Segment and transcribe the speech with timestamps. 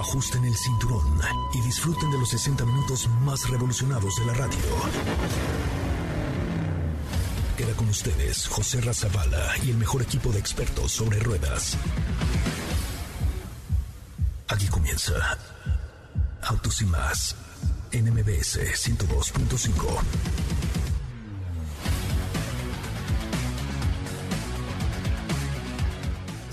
[0.00, 1.20] Ajusten el cinturón
[1.52, 4.58] y disfruten de los 60 minutos más revolucionados de la radio.
[7.58, 11.76] Queda con ustedes José Razabala y el mejor equipo de expertos sobre ruedas.
[14.48, 15.12] Aquí comienza
[16.44, 17.36] Autos y más
[17.92, 20.39] en MBS 102.5.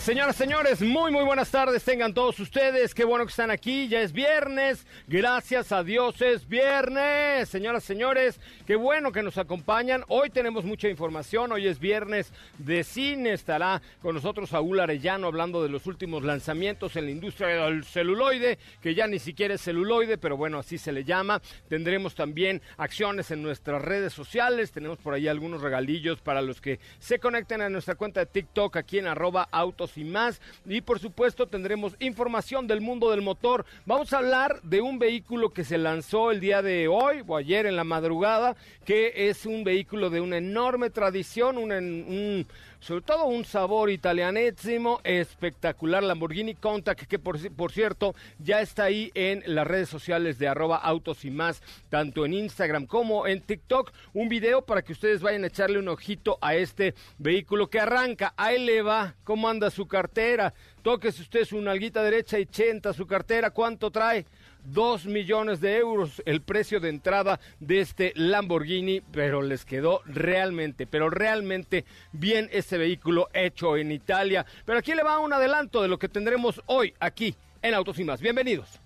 [0.07, 1.83] Señoras, señores, muy, muy buenas tardes.
[1.83, 2.93] Tengan todos ustedes.
[2.93, 3.89] Qué bueno que están aquí.
[3.89, 4.87] Ya es viernes.
[5.05, 7.49] Gracias a Dios es viernes.
[7.49, 10.05] Señoras, señores, qué bueno que nos acompañan.
[10.07, 11.51] Hoy tenemos mucha información.
[11.51, 13.33] Hoy es viernes de cine.
[13.33, 18.59] Estará con nosotros Saúl Arellano hablando de los últimos lanzamientos en la industria del celuloide,
[18.81, 21.41] que ya ni siquiera es celuloide, pero bueno, así se le llama.
[21.67, 24.71] Tendremos también acciones en nuestras redes sociales.
[24.71, 28.77] Tenemos por ahí algunos regalillos para los que se conecten a nuestra cuenta de TikTok
[28.77, 30.41] aquí en arroba autos y más.
[30.65, 33.65] Y por supuesto tendremos información del mundo del motor.
[33.85, 37.65] Vamos a hablar de un vehículo que se lanzó el día de hoy o ayer
[37.65, 42.45] en la madrugada, que es un vehículo de una enorme tradición, un
[42.79, 49.11] sobre todo un sabor italianísimo, espectacular Lamborghini Contact, que por, por, cierto ya está ahí
[49.13, 53.91] en las redes sociales de arroba autos y más, tanto en Instagram como en TikTok,
[54.13, 58.33] un video para que ustedes vayan a echarle un ojito a este vehículo que arranca,
[58.37, 63.07] ahí le va, cómo anda su cartera, toques usted su nalguita derecha y chenta su
[63.07, 64.25] cartera, ¿cuánto trae?
[64.67, 70.87] 2 millones de euros el precio de entrada de este Lamborghini, pero les quedó realmente,
[70.87, 74.45] pero realmente bien este vehículo hecho en Italia.
[74.65, 78.03] Pero aquí le va un adelanto de lo que tendremos hoy aquí en Autos y
[78.03, 78.21] Más.
[78.21, 78.79] Bienvenidos.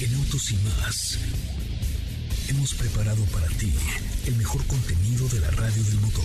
[0.00, 1.18] En Autos y Más
[2.48, 3.72] hemos preparado para ti
[4.26, 6.24] el mejor contenido de la radio del motor.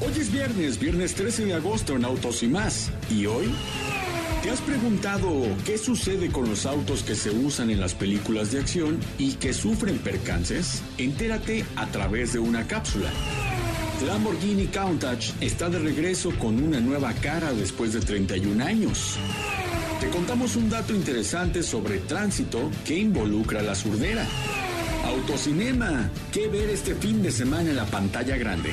[0.00, 2.90] Hoy es viernes, viernes 13 de agosto en Autos y Más.
[3.10, 3.52] ¿Y hoy?
[4.42, 5.28] ¿Te has preguntado
[5.64, 9.52] qué sucede con los autos que se usan en las películas de acción y que
[9.52, 10.82] sufren percances?
[10.98, 13.10] Entérate a través de una cápsula.
[14.06, 19.18] Lamborghini Countach está de regreso con una nueva cara después de 31 años.
[20.00, 24.26] Te contamos un dato interesante sobre tránsito que involucra la surdera.
[25.06, 28.72] Autocinema, ¿qué ver este fin de semana en la pantalla grande?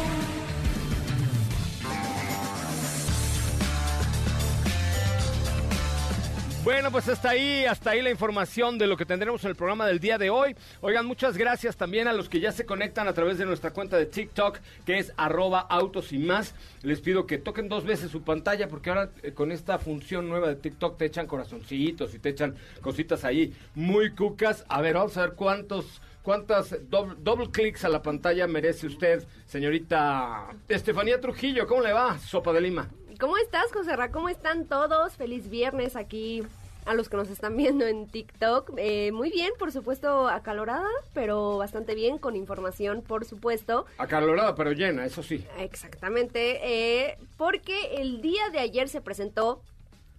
[6.63, 9.87] Bueno, pues hasta ahí, hasta ahí la información de lo que tendremos en el programa
[9.87, 10.55] del día de hoy.
[10.81, 13.97] Oigan, muchas gracias también a los que ya se conectan a través de nuestra cuenta
[13.97, 16.53] de TikTok, que es arroba autos y más.
[16.83, 20.49] Les pido que toquen dos veces su pantalla, porque ahora eh, con esta función nueva
[20.49, 24.63] de TikTok te echan corazoncitos y te echan cositas ahí muy cucas.
[24.69, 30.49] A ver, vamos a ver cuántos cuántas doble, clics a la pantalla merece usted, señorita
[30.69, 31.65] Estefanía Trujillo.
[31.65, 32.87] ¿Cómo le va, Sopa de Lima?
[33.21, 34.09] ¿Cómo estás, José Ra?
[34.09, 35.15] ¿Cómo están todos?
[35.15, 36.41] Feliz viernes aquí
[36.87, 38.71] a los que nos están viendo en TikTok.
[38.77, 43.85] Eh, muy bien, por supuesto, acalorada, pero bastante bien, con información, por supuesto.
[43.99, 45.45] Acalorada, pero llena, eso sí.
[45.59, 49.61] Exactamente, eh, porque el día de ayer se presentó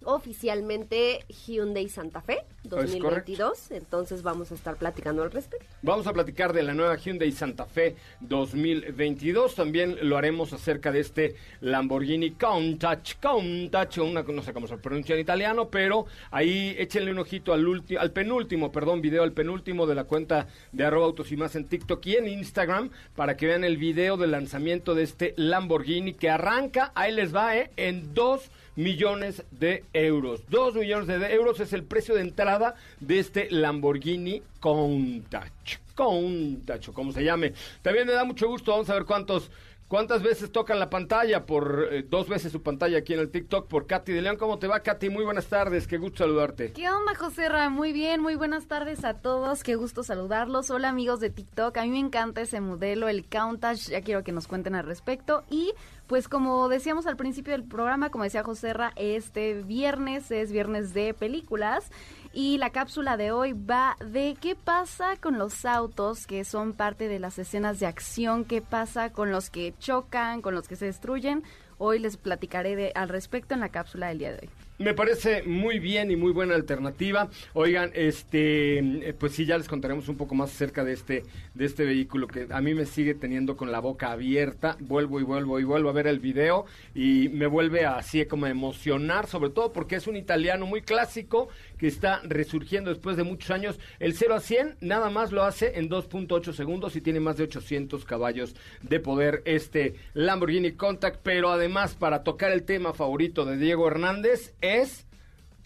[0.05, 3.71] oficialmente Hyundai Santa Fe 2022.
[3.71, 5.65] Entonces vamos a estar platicando al respecto.
[5.81, 9.55] Vamos a platicar de la nueva Hyundai Santa Fe 2022.
[9.55, 13.15] También lo haremos acerca de este Lamborghini Countach.
[13.21, 17.65] Countach, una, no sé cómo se pronuncia en italiano, pero ahí échenle un ojito al,
[17.99, 21.65] al penúltimo, perdón, video, al penúltimo de la cuenta de arroba autos y más en
[21.65, 26.29] TikTok y en Instagram para que vean el video del lanzamiento de este Lamborghini que
[26.29, 27.71] arranca, ahí les va, ¿eh?
[27.77, 30.41] En dos millones de euros.
[30.49, 35.51] Dos millones de euros es el precio de entrada de este Lamborghini Countach.
[35.95, 37.53] Countach, como se llame.
[37.81, 39.51] También me da mucho gusto, vamos a ver cuántos
[39.93, 41.45] ¿Cuántas veces tocan la pantalla?
[41.45, 44.37] Por eh, dos veces su pantalla aquí en el TikTok por Katy de León.
[44.37, 45.11] ¿Cómo te va, Katy?
[45.11, 46.71] Muy buenas tardes, qué gusto saludarte.
[46.71, 47.69] ¿Qué onda, José Ra?
[47.69, 50.71] Muy bien, muy buenas tardes a todos, qué gusto saludarlos.
[50.71, 51.77] Hola, amigos de TikTok.
[51.77, 53.77] A mí me encanta ese modelo, el Countach.
[53.87, 55.43] Ya quiero que nos cuenten al respecto.
[55.51, 55.73] Y
[56.07, 60.93] pues como decíamos al principio del programa, como decía José Ra, este viernes es viernes
[60.93, 61.89] de películas.
[62.35, 67.07] Y la cápsula de hoy va de qué pasa con los autos que son parte
[67.07, 70.85] de las escenas de acción, qué pasa con los que chocan, con los que se
[70.85, 71.43] destruyen.
[71.77, 74.49] Hoy les platicaré de, al respecto en la cápsula del día de hoy.
[74.79, 77.29] Me parece muy bien y muy buena alternativa.
[77.53, 81.23] Oigan, este, eh, pues sí, ya les contaremos un poco más acerca de este,
[81.53, 84.75] de este vehículo que a mí me sigue teniendo con la boca abierta.
[84.79, 86.65] Vuelvo y vuelvo y vuelvo a ver el video
[86.95, 91.49] y me vuelve así como a emocionar, sobre todo porque es un italiano muy clásico
[91.83, 93.77] que está resurgiendo después de muchos años.
[93.99, 97.43] El 0 a 100 nada más lo hace en 2.8 segundos y tiene más de
[97.43, 103.57] 800 caballos de poder este Lamborghini Contact, pero además para tocar el tema favorito de
[103.57, 105.05] Diego Hernández es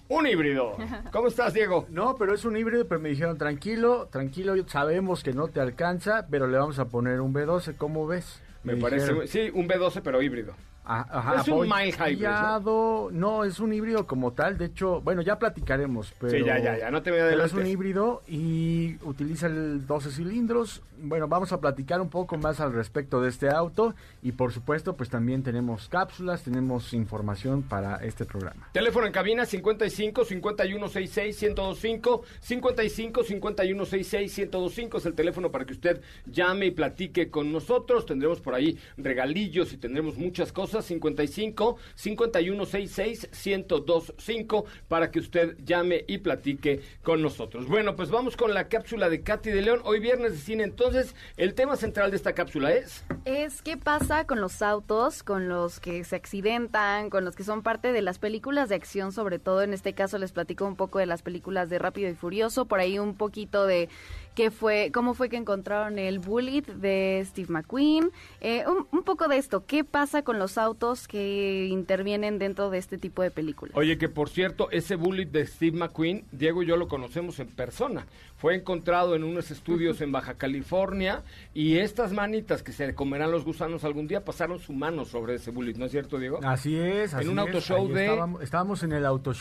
[0.09, 0.75] un híbrido.
[1.11, 1.85] ¿Cómo estás, Diego?
[1.91, 6.25] No, pero es un híbrido, pero me dijeron, tranquilo, tranquilo, sabemos que no te alcanza,
[6.31, 8.41] pero le vamos a poner un B12, ¿cómo ves?
[8.63, 10.55] Me, parece, sí, un B12, pero híbrido.
[10.87, 13.11] Ajá, es un mild hybrid.
[13.11, 13.43] ¿no?
[13.43, 14.57] es un híbrido como tal.
[14.57, 16.13] De hecho, bueno, ya platicaremos.
[16.19, 19.47] Pero, sí, ya, ya, ya, no te voy a Pero es un híbrido y utiliza
[19.47, 20.81] el 12 cilindros.
[20.99, 23.95] Bueno, vamos a platicar un poco más al respecto de este auto.
[24.21, 28.69] Y por supuesto, pues también tenemos cápsulas, tenemos información para este programa.
[28.71, 36.01] Teléfono en cabina 55 5166 1025 55 5166 1025 es el teléfono para que usted
[36.25, 38.05] llame y platique con nosotros.
[38.05, 46.05] Tendremos por ahí regalillos y tendremos muchas cosas 55 5166 1025 para que usted llame
[46.07, 47.67] y platique con nosotros.
[47.67, 49.81] Bueno, pues vamos con la cápsula de Katy de León.
[49.83, 54.25] Hoy viernes de cine, entonces, el tema central de esta cápsula es es qué pasa
[54.25, 58.19] con los autos, con los que se accidentan, con los que son parte de las
[58.19, 61.69] películas de acción, sobre todo en este caso les platico un poco de las películas
[61.69, 63.89] de Rápido y Furioso, por ahí un poquito de
[64.37, 69.37] qué fue, cómo fue que encontraron el Bullet de Steve McQueen, eh, un, poco de
[69.37, 73.75] esto, qué pasa con los autos que intervienen dentro de este tipo de películas.
[73.75, 77.47] Oye, que por cierto, ese Bullet de Steve McQueen, Diego y yo lo conocemos en
[77.47, 78.05] persona,
[78.37, 81.23] fue encontrado en unos estudios en Baja California
[81.55, 85.49] y estas manitas que se comerán los gusanos algún día pasaron su mano sobre ese
[85.49, 86.41] Bullet, ¿no es cierto, Diego?
[86.43, 88.03] Así es, así En un auto show de...
[88.03, 89.33] Estábamos, estábamos en el auto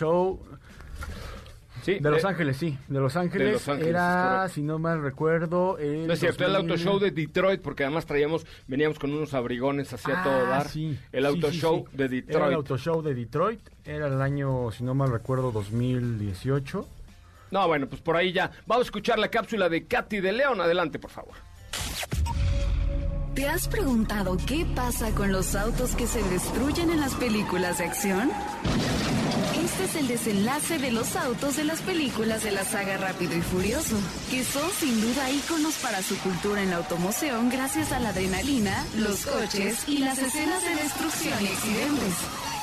[1.84, 2.78] de Los Ángeles, sí.
[2.88, 5.76] De Los Ángeles, era, si no mal recuerdo...
[5.80, 9.92] no es cierto, el auto show de Detroit, porque además traíamos, veníamos con unos abrigones
[9.92, 10.68] hacia todo ah, dar.
[10.68, 12.36] Sí, el auto show de Detroit.
[12.36, 16.88] Era el auto show de Detroit, era el año, si no mal recuerdo, 2018.
[17.50, 18.50] No, bueno, pues por ahí ya.
[18.66, 20.60] Vamos a escuchar la cápsula de Katy de León.
[20.60, 21.34] Adelante, por favor.
[23.36, 27.84] ¿Te has preguntado qué pasa con los autos que se destruyen en las películas de
[27.84, 28.30] acción?
[29.76, 33.42] Este es el desenlace de los autos de las películas de la saga Rápido y
[33.42, 33.94] Furioso,
[34.30, 38.86] que son sin duda íconos para su cultura en la automoción gracias a la adrenalina,
[38.96, 42.55] los coches y las escenas de destrucción y accidentes.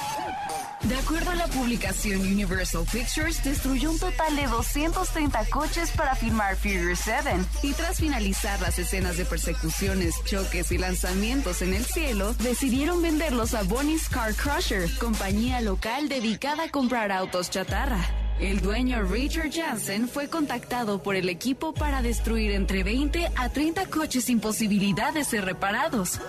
[0.84, 6.58] De acuerdo a la publicación Universal Pictures, destruyó un total de 230 coches para filmar
[6.58, 7.30] Furious 7.
[7.64, 13.54] Y tras finalizar las escenas de persecuciones, choques y lanzamientos en el cielo, decidieron venderlos
[13.54, 18.23] a Bonnie's Car Crusher, compañía local dedicada a comprar autos chatarra.
[18.40, 23.86] El dueño Richard Jansen fue contactado por el equipo para destruir entre 20 a 30
[23.88, 26.20] coches sin posibilidad de ser reparados,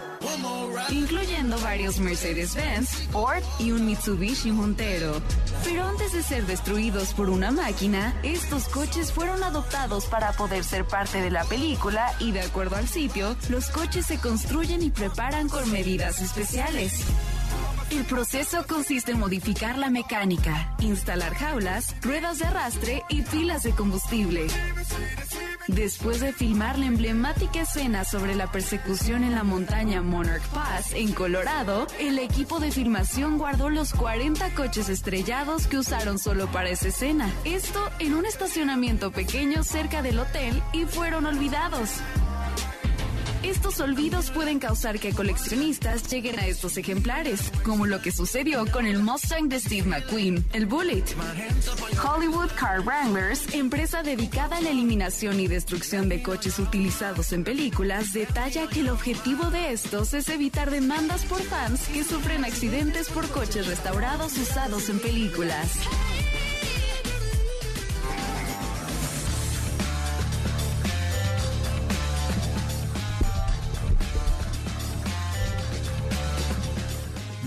[0.90, 5.20] incluyendo varios Mercedes-Benz, Ford y un Mitsubishi Montero.
[5.64, 10.84] Pero antes de ser destruidos por una máquina, estos coches fueron adoptados para poder ser
[10.84, 15.48] parte de la película y de acuerdo al sitio, los coches se construyen y preparan
[15.48, 17.04] con medidas especiales.
[17.90, 23.72] El proceso consiste en modificar la mecánica, instalar jaulas, ruedas de arrastre y pilas de
[23.72, 24.46] combustible.
[25.69, 31.12] Después de filmar la emblemática escena sobre la persecución en la montaña Monarch Pass en
[31.12, 36.88] Colorado, el equipo de filmación guardó los 40 coches estrellados que usaron solo para esa
[36.88, 37.32] escena.
[37.44, 41.90] Esto en un estacionamiento pequeño cerca del hotel y fueron olvidados.
[43.44, 48.87] Estos olvidos pueden causar que coleccionistas lleguen a estos ejemplares, como lo que sucedió con
[48.87, 51.04] el Mustang de Steve McQueen, el Bullet.
[52.02, 58.14] Hollywood Car Wranglers, empresa dedicada a la eliminación y destrucción de coches utilizados en películas,
[58.14, 63.28] detalla que el objetivo de estos es evitar demandas por fans que sufren accidentes por
[63.28, 65.80] coches restaurados usados en películas.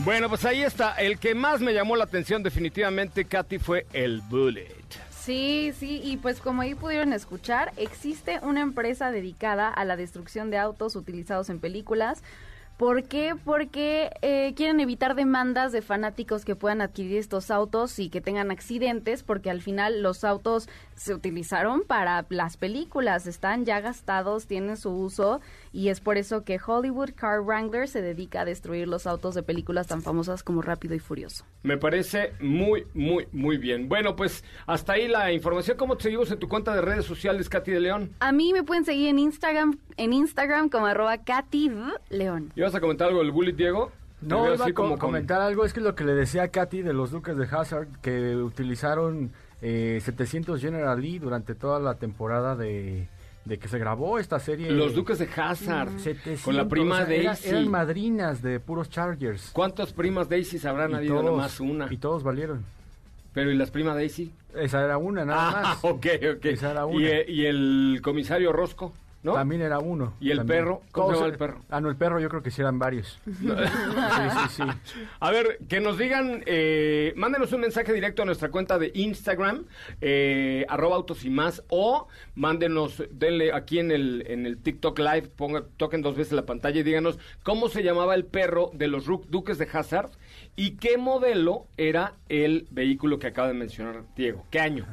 [0.08, 0.94] Bueno, pues ahí está.
[0.94, 4.86] El que más me llamó la atención definitivamente, Katy, fue el Bullet.
[5.10, 10.50] Sí, sí, y pues como ahí pudieron escuchar, existe una empresa dedicada a la destrucción
[10.50, 12.24] de autos utilizados en películas,
[12.78, 13.36] ¿Por qué?
[13.44, 18.52] Porque eh, quieren evitar demandas de fanáticos que puedan adquirir estos autos y que tengan
[18.52, 24.78] accidentes, porque al final los autos se utilizaron para las películas, están ya gastados, tienen
[24.78, 25.42] su uso
[25.78, 29.44] y es por eso que Hollywood Car Wrangler se dedica a destruir los autos de
[29.44, 31.46] películas tan famosas como Rápido y Furioso.
[31.62, 33.88] Me parece muy, muy, muy bien.
[33.88, 35.78] Bueno, pues hasta ahí la información.
[35.78, 38.12] ¿Cómo te seguimos en tu cuenta de redes sociales, Katy de León?
[38.20, 41.72] A mí me pueden seguir en Instagram, en Instagram como arroba Katy.
[42.10, 42.52] León.
[42.56, 43.92] ¿Ibas a comentar algo del bully, Diego?
[44.22, 46.42] No, iba así a co- como con- comentar algo, es que lo que le decía
[46.42, 49.32] a Katy de los Duques de Hazard, que utilizaron
[49.62, 53.08] eh, 700 General Lee durante toda la temporada de,
[53.48, 54.70] de que se grabó esta serie.
[54.72, 55.90] Los Duques de Hazard.
[56.00, 57.50] 700, con la prima o sea, Daisy.
[57.50, 59.52] eran madrinas de puros Chargers.
[59.54, 61.16] ¿Cuántas primas Daisy habrán Y habido?
[61.22, 61.88] todos- Nomás una.
[61.92, 62.66] Y todos valieron.
[63.34, 64.34] Pero ¿y las primas Daisy?
[64.56, 65.80] Esa era una, nada ah, más.
[65.84, 66.06] ok,
[66.38, 66.46] ok.
[66.46, 67.08] Esa era ¿Y, una.
[67.08, 68.94] eh, y el comisario Rosco,
[69.24, 69.34] ¿no?
[69.34, 70.14] También era uno.
[70.20, 70.60] ¿Y el también.
[70.60, 70.82] perro?
[70.92, 71.62] ¿Cómo se llama el perro?
[71.70, 73.20] Ah, no, el perro yo creo que sí eran varios.
[73.26, 74.64] sí, sí, sí.
[75.20, 79.66] A ver, que nos digan, eh, mándenos un mensaje directo a nuestra cuenta de Instagram,
[80.02, 85.30] eh, arroba autos y más, o mándenos, denle aquí en el, en el TikTok Live,
[85.36, 89.06] ponga, toquen dos veces la pantalla y díganos cómo se llamaba el perro de los
[89.06, 90.12] Duques de Hazard
[90.56, 94.46] y qué modelo era el vehículo que acaba de mencionar Diego.
[94.50, 94.86] ¿Qué año?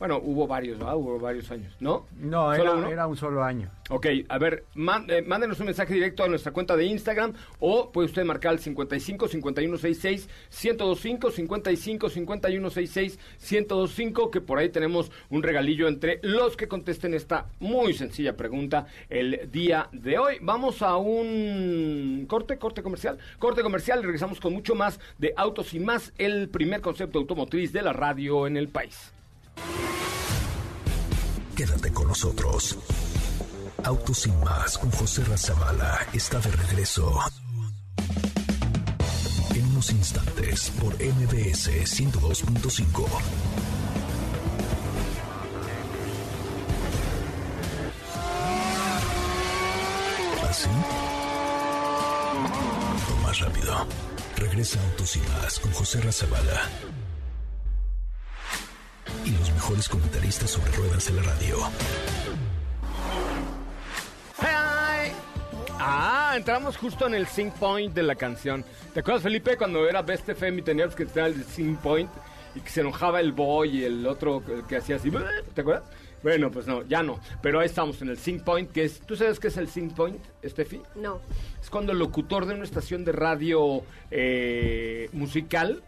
[0.00, 0.96] Bueno, hubo varios, ¿verdad?
[0.96, 2.06] Hubo varios años, ¿no?
[2.18, 3.70] No, ¿Solo era, un solo año.
[3.90, 8.06] Ok, a ver, eh, mándenos un mensaje directo a nuestra cuenta de Instagram o puede
[8.06, 10.26] usted marcar al 55 5166
[10.64, 17.48] 1025 55 5166 1025 que por ahí tenemos un regalillo entre los que contesten esta
[17.58, 20.36] muy sencilla pregunta el día de hoy.
[20.40, 25.74] Vamos a un corte, corte comercial, corte comercial y regresamos con mucho más de Autos
[25.74, 29.12] y más, el primer concepto automotriz de la radio en el país.
[31.56, 32.78] Quédate con nosotros.
[33.84, 37.18] Autos sin más con José Razabala está de regreso.
[39.54, 43.06] En unos instantes por MBS 102.5.
[50.48, 50.68] ¿Así?
[53.22, 53.86] Más rápido.
[54.36, 56.68] Regresa Autos y más con José Razabala.
[59.80, 61.56] Mejores comentaristas sobre ruedas de la radio.
[64.38, 65.12] ¡Hey!
[65.78, 68.62] Ah, entramos justo en el sync point de la canción.
[68.92, 72.10] ¿Te acuerdas, Felipe, cuando era Best FM y tenías que entrar el sync point
[72.54, 75.10] y que se enojaba el boy y el otro que, que hacía así?
[75.54, 75.84] ¿Te acuerdas?
[76.22, 77.18] Bueno, pues no, ya no.
[77.40, 79.00] Pero ahí estamos en el sync point, que es...
[79.00, 80.82] ¿Tú sabes qué es el sync point, Steffi?
[80.96, 81.22] No.
[81.58, 85.82] Es cuando el locutor de una estación de radio eh, musical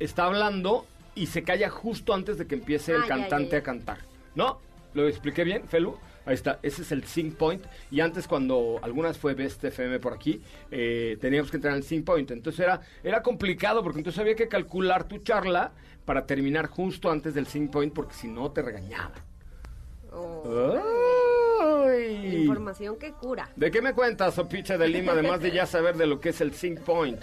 [0.00, 3.52] está hablando y se calla justo antes de que empiece el Ah, ya, ya, cantante
[3.52, 3.58] ya.
[3.58, 3.98] a cantar.
[4.34, 4.58] ¿No?
[4.94, 5.96] ¿Lo expliqué bien, Felu?
[6.26, 7.62] Ahí está, ese es el sync point.
[7.90, 10.40] Y antes, cuando algunas fue Best FM por aquí,
[10.70, 12.30] eh, teníamos que entrar al sync point.
[12.30, 15.72] Entonces era, era complicado porque entonces había que calcular tu charla
[16.04, 19.12] para terminar justo antes del sync point porque si no te regañaba.
[20.12, 20.80] Oh.
[21.92, 23.50] Información que cura.
[23.56, 26.40] ¿De qué me cuentas, Sopicha de Lima, además de ya saber de lo que es
[26.40, 27.22] el sync point?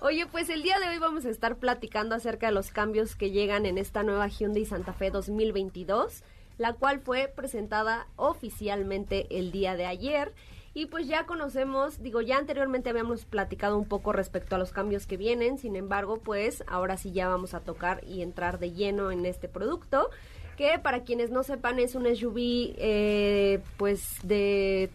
[0.00, 3.32] Oye, pues el día de hoy vamos a estar platicando acerca de los cambios que
[3.32, 6.22] llegan en esta nueva Hyundai Santa Fe 2022,
[6.56, 10.32] la cual fue presentada oficialmente el día de ayer.
[10.72, 15.04] Y pues ya conocemos, digo, ya anteriormente habíamos platicado un poco respecto a los cambios
[15.08, 19.10] que vienen, sin embargo, pues ahora sí ya vamos a tocar y entrar de lleno
[19.10, 20.10] en este producto,
[20.56, 22.36] que para quienes no sepan es un SUV,
[22.78, 24.90] eh, pues de...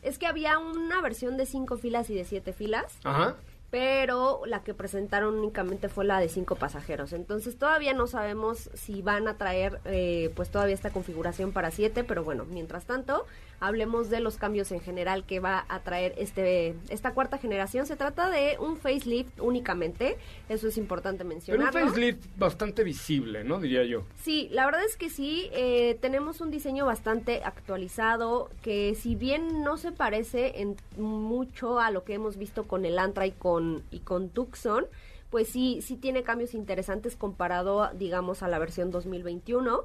[0.00, 3.36] Es que había una versión de cinco filas y de siete filas Ajá.
[3.70, 7.12] Pero la que presentaron únicamente fue la de cinco pasajeros.
[7.12, 12.04] Entonces todavía no sabemos si van a traer eh, pues todavía esta configuración para siete,
[12.04, 13.26] pero bueno, mientras tanto
[13.60, 17.86] hablemos de los cambios en general que va a traer este esta cuarta generación.
[17.86, 20.16] Se trata de un facelift únicamente,
[20.48, 23.60] eso es importante Pero un facelift bastante visible, ¿no?
[23.60, 24.04] Diría yo.
[24.22, 29.62] Sí, la verdad es que sí, eh, tenemos un diseño bastante actualizado que si bien
[29.62, 33.82] no se parece en mucho a lo que hemos visto con el Antra y con,
[33.90, 34.86] y con Tucson,
[35.30, 39.84] pues sí, sí tiene cambios interesantes comparado, digamos, a la versión 2021.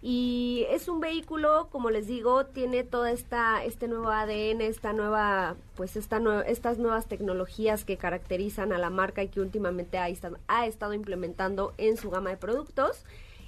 [0.00, 5.56] Y es un vehículo, como les digo, tiene toda esta este nuevo ADN, esta nueva
[5.76, 10.06] pues esta nue- estas nuevas tecnologías que caracterizan a la marca y que últimamente ha,
[10.46, 13.04] ha estado implementando en su gama de productos.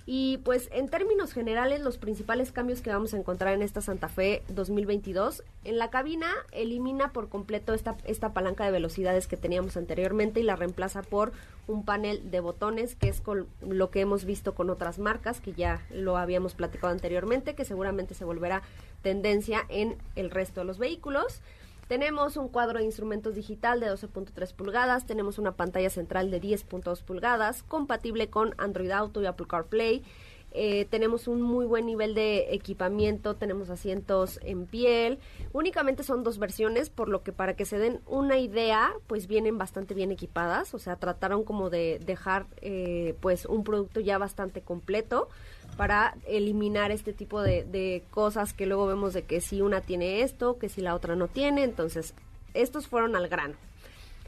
[0.06, 4.08] Y pues en términos generales los principales cambios que vamos a encontrar en esta Santa
[4.08, 9.76] Fe 2022, en la cabina elimina por completo esta, esta palanca de velocidades que teníamos
[9.76, 11.32] anteriormente y la reemplaza por
[11.66, 15.52] un panel de botones que es con lo que hemos visto con otras marcas que
[15.52, 18.62] ya lo habíamos platicado anteriormente, que seguramente se volverá
[19.02, 21.40] tendencia en el resto de los vehículos.
[21.90, 27.02] Tenemos un cuadro de instrumentos digital de 12.3 pulgadas, tenemos una pantalla central de 10.2
[27.02, 30.04] pulgadas, compatible con Android Auto y Apple CarPlay.
[30.52, 35.18] Eh, tenemos un muy buen nivel de equipamiento, tenemos asientos en piel.
[35.52, 39.58] Únicamente son dos versiones, por lo que para que se den una idea, pues vienen
[39.58, 40.74] bastante bien equipadas.
[40.74, 45.28] O sea, trataron como de dejar eh, pues un producto ya bastante completo
[45.76, 50.22] para eliminar este tipo de, de cosas que luego vemos de que si una tiene
[50.22, 51.62] esto, que si la otra no tiene.
[51.62, 52.14] Entonces,
[52.54, 53.54] estos fueron al grano.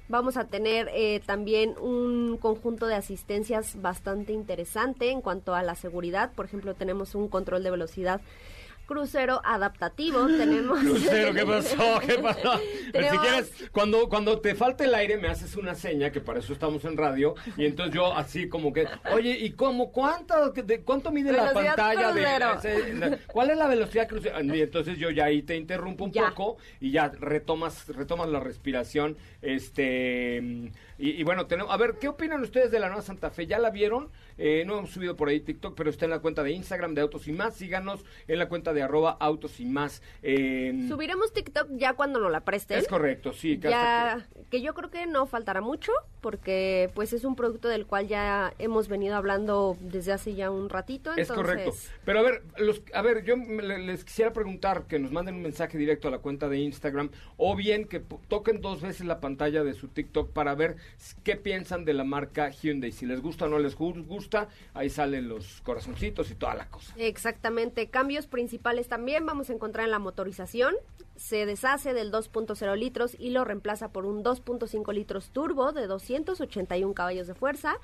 [0.09, 5.75] Vamos a tener eh, también un conjunto de asistencias bastante interesante en cuanto a la
[5.75, 6.33] seguridad.
[6.33, 8.21] Por ejemplo, tenemos un control de velocidad
[8.87, 10.27] crucero adaptativo.
[10.39, 10.79] Tenemos.
[10.81, 12.01] Crucero, ¿qué pasó?
[12.07, 12.59] ¿Qué pasó?
[12.93, 16.41] Si Tenemos- quieres, cuando, cuando te falta el aire, me haces una seña, que para
[16.41, 19.91] eso estamos en radio, y entonces yo así como que, oye, ¿y cómo?
[19.93, 22.12] ¿Cuánto, de, cuánto mide la pantalla?
[22.12, 24.41] De, ¿Cuál es la velocidad crucero?
[24.43, 26.29] Y entonces yo ya ahí te interrumpo un Ya.
[26.29, 29.17] poco y ya retomas, retomas la respiración.
[29.41, 30.43] Este
[30.99, 33.47] y, y bueno, tenemos, a ver, ¿qué opinan ustedes de la nueva Santa Fe?
[33.47, 34.11] ¿Ya la vieron?
[34.45, 37.01] Eh, no hemos subido por ahí TikTok, pero está en la cuenta de Instagram de
[37.03, 37.55] Autos y Más.
[37.55, 40.03] Síganos en la cuenta de arroba Autos y Más.
[40.21, 42.77] Eh, Subiremos TikTok ya cuando nos la presten.
[42.79, 43.59] es correcto, sí.
[43.59, 47.87] que ya que yo creo que no faltará mucho porque pues es un producto del
[47.87, 51.73] cual ya hemos venido hablando desde hace ya un ratito que- es correcto.
[52.05, 55.79] Pero a ver, los, a ver, yo les quisiera preguntar que nos manden un mensaje
[55.79, 59.75] directo a la cuenta de Instagram o bien que toquen dos veces la pantalla de
[59.75, 60.77] su TikTok para ver
[61.23, 62.93] qué piensan de la marca Hyundai.
[62.93, 64.05] Si les gusta o no les gu-
[64.75, 66.93] ahí salen los corazoncitos y toda la cosa.
[66.97, 70.75] Exactamente, cambios principales también vamos a encontrar en la motorización.
[71.17, 76.95] Se deshace del 2.0 litros y lo reemplaza por un 2.5 litros turbo de 281
[76.95, 77.77] caballos de fuerza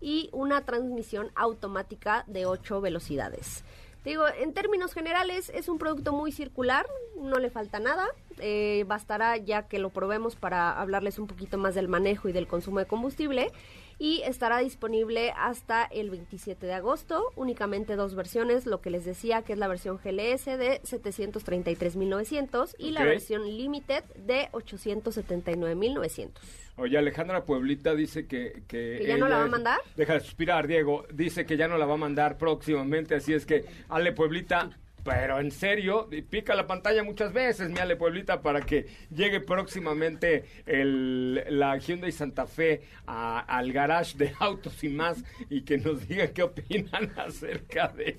[0.00, 3.64] y una transmisión automática de 8 velocidades.
[4.04, 6.86] Digo, en términos generales es un producto muy circular,
[7.18, 8.06] no le falta nada,
[8.38, 12.46] eh, bastará ya que lo probemos para hablarles un poquito más del manejo y del
[12.46, 13.50] consumo de combustible
[13.98, 19.42] y estará disponible hasta el 27 de agosto, únicamente dos versiones, lo que les decía
[19.42, 23.06] que es la versión GLS de 733.900 y la Ok.
[23.06, 26.30] versión Limited de 879.900.
[26.76, 28.62] Oye, Alejandra Pueblita dice que...
[28.66, 29.78] ¿Que, ¿Que ya no la va a mandar?
[29.96, 31.06] Deja de suspirar, Diego.
[31.12, 34.70] Dice que ya no la va a mandar próximamente, así es que, Ale Pueblita...
[35.04, 40.44] Pero en serio, pica la pantalla muchas veces, mi Ale Pueblita, para que llegue próximamente
[40.64, 46.08] el, la Hyundai Santa Fe a- al garage de autos y más y que nos
[46.08, 48.18] diga qué opinan acerca de,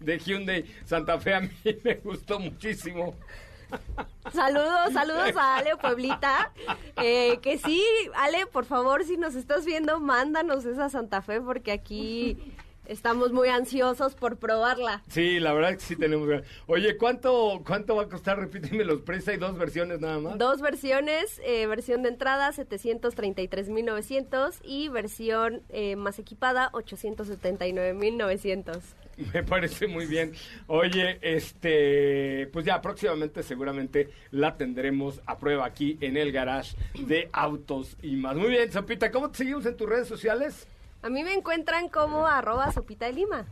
[0.00, 1.34] de Hyundai Santa Fe.
[1.34, 1.50] A mí
[1.84, 3.14] me gustó muchísimo.
[4.32, 6.50] Saludos, saludos a Ale Pueblita.
[6.96, 7.80] Eh, que sí,
[8.16, 12.36] Ale, por favor, si nos estás viendo, mándanos esa Santa Fe porque aquí
[12.86, 15.02] estamos muy ansiosos por probarla.
[15.08, 16.28] Sí, la verdad es que sí tenemos.
[16.66, 18.38] Oye, ¿cuánto, ¿cuánto va a costar?
[18.38, 19.28] Repíteme los precios.
[19.28, 20.38] Hay dos versiones nada más.
[20.38, 28.80] Dos versiones, eh, versión de entrada 733.900 y versión eh, más equipada 879.900.
[29.34, 30.32] Me parece muy bien.
[30.66, 37.28] Oye, este, pues ya próximamente seguramente la tendremos a prueba aquí en el garage de
[37.32, 38.36] autos y más.
[38.36, 40.66] Muy bien, Sopita, ¿cómo te seguimos en tus redes sociales?
[41.02, 43.44] A mí me encuentran como arroba sopita de lima.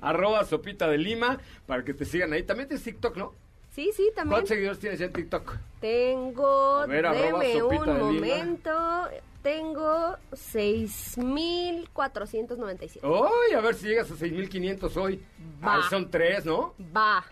[0.00, 2.42] Arroba Sopita de Lima, para que te sigan ahí.
[2.42, 3.34] También tienes TikTok, ¿no?
[3.70, 4.30] Sí, sí, también.
[4.32, 5.54] ¿Cuántos seguidores tienes ya en TikTok?
[5.82, 7.98] Tengo, A ver, deme un de lima.
[7.98, 9.08] momento,
[9.42, 13.00] tengo 6.497.
[13.02, 13.54] ¡Uy!
[13.54, 15.22] A ver si llegas a 6.500 hoy.
[15.62, 15.74] Va.
[15.76, 16.72] Ah, son tres, ¿no?
[16.96, 17.22] Va.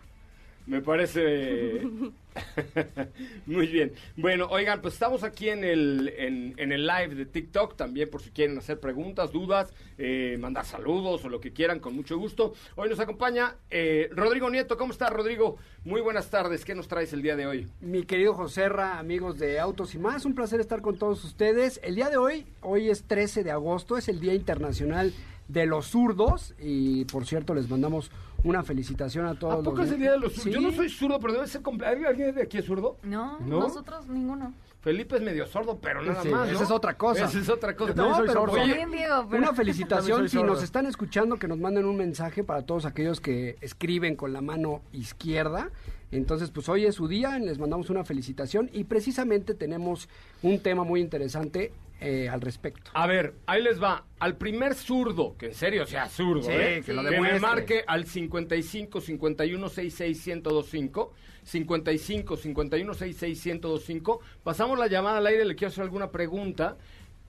[0.67, 1.81] Me parece
[3.47, 3.93] muy bien.
[4.17, 8.23] Bueno, oigan, pues estamos aquí en el, en, en el live de TikTok también por
[8.23, 12.55] si quieren hacer preguntas, dudas, eh, mandar saludos o lo que quieran, con mucho gusto.
[12.77, 14.77] Hoy nos acompaña eh, Rodrigo Nieto.
[14.77, 15.57] ¿Cómo estás, Rodrigo?
[15.85, 16.65] Muy buenas tardes.
[16.65, 17.69] ¿Qué nos traes el día de hoy?
[17.81, 21.81] Mi querido Joserra, amigos de Autos y más, un placer estar con todos ustedes.
[21.83, 25.13] El día de hoy, hoy es 13 de agosto, es el Día Internacional
[25.49, 28.11] de los Zurdos y por cierto les mandamos
[28.45, 29.55] una felicitación a todos.
[29.55, 30.45] ¿A poco los es el día de los zurdos?
[30.45, 30.51] Sí.
[30.53, 31.63] Yo no soy zurdo, pero debe ser...
[31.63, 32.97] comple- ¿Hay ¿Alguien de aquí es zurdo?
[33.03, 33.61] No, ¿No?
[33.61, 34.55] nosotros ninguno.
[34.85, 36.55] Felipe es medio sordo, pero nada Sí, más, ¿no?
[36.55, 37.25] esa es otra cosa.
[37.25, 37.95] Esa es otra cosa.
[37.95, 38.53] Soy pero sordo.
[38.53, 39.43] oye, También Diego, pero...
[39.43, 43.57] Una felicitación si nos están escuchando que nos manden un mensaje para todos aquellos que
[43.63, 45.71] escriben con la mano izquierda.
[46.13, 50.09] Entonces, pues hoy es su día, les mandamos una felicitación y precisamente tenemos
[50.43, 51.73] un tema muy interesante
[52.05, 52.91] eh, al respecto.
[52.95, 54.05] A ver, ahí les va.
[54.19, 56.83] Al primer zurdo, que en serio sea zurdo, Sí, ¿eh?
[56.85, 57.41] que lo me demuestre.
[57.41, 61.13] marque al 55 51 66 1025.
[61.43, 64.21] 55 51 66 1025.
[64.43, 66.77] Pasamos la llamada al aire, le quiero hacer alguna pregunta.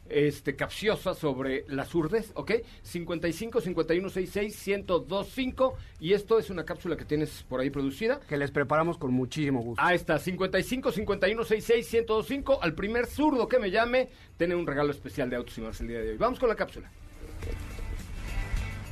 [0.10, 2.52] Este, capciosa sobre la surdez, ¿ok?
[2.84, 8.20] 55 51 66 1025 y esto es una cápsula que tienes por ahí producida.
[8.20, 9.84] Que les preparamos con muchísimo gusto.
[9.84, 12.62] Ahí está, 55 51 66 1025.
[12.62, 15.88] Al primer zurdo que me llame, tiene un regalo especial de autos y más el
[15.88, 16.18] día de hoy.
[16.18, 16.90] Vamos con la cápsula.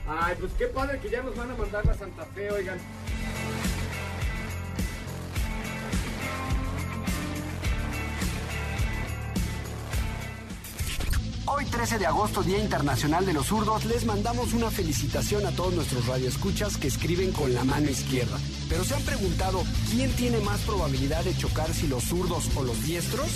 [0.08, 2.78] Ay, pues qué padre que ya nos van a mandar a Santa Fe, oigan.
[11.56, 15.72] Hoy 13 de agosto, Día Internacional de los Zurdos, les mandamos una felicitación a todos
[15.76, 18.40] nuestros radioescuchas que escriben con la mano izquierda.
[18.70, 19.62] Pero se han preguntado,
[19.92, 23.28] ¿quién tiene más probabilidad de chocar si los zurdos o los diestros?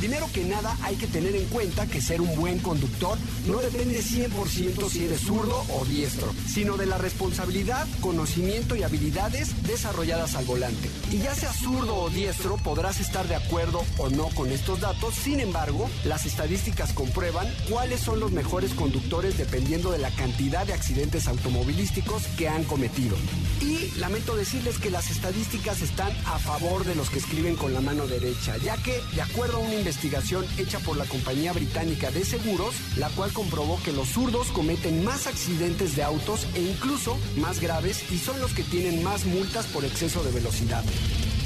[0.00, 4.02] Primero que nada hay que tener en cuenta que ser un buen conductor no depende
[4.02, 10.46] 100% si eres zurdo o diestro, sino de la responsabilidad, conocimiento y habilidades desarrolladas al
[10.46, 10.88] volante.
[11.12, 15.14] Y ya sea zurdo o diestro podrás estar de acuerdo o no con estos datos,
[15.16, 20.72] sin embargo, las estadísticas comprueban cuáles son los mejores conductores dependiendo de la cantidad de
[20.72, 23.18] accidentes automovilísticos que han cometido.
[23.60, 27.82] Y lamento decirles que las estadísticas están a favor de los que escriben con la
[27.82, 32.24] mano derecha, ya que, de acuerdo a una investigación hecha por la compañía británica de
[32.24, 37.60] seguros, la cual comprobó que los zurdos cometen más accidentes de autos e incluso más
[37.60, 40.84] graves y son los que tienen más multas por exceso de velocidad.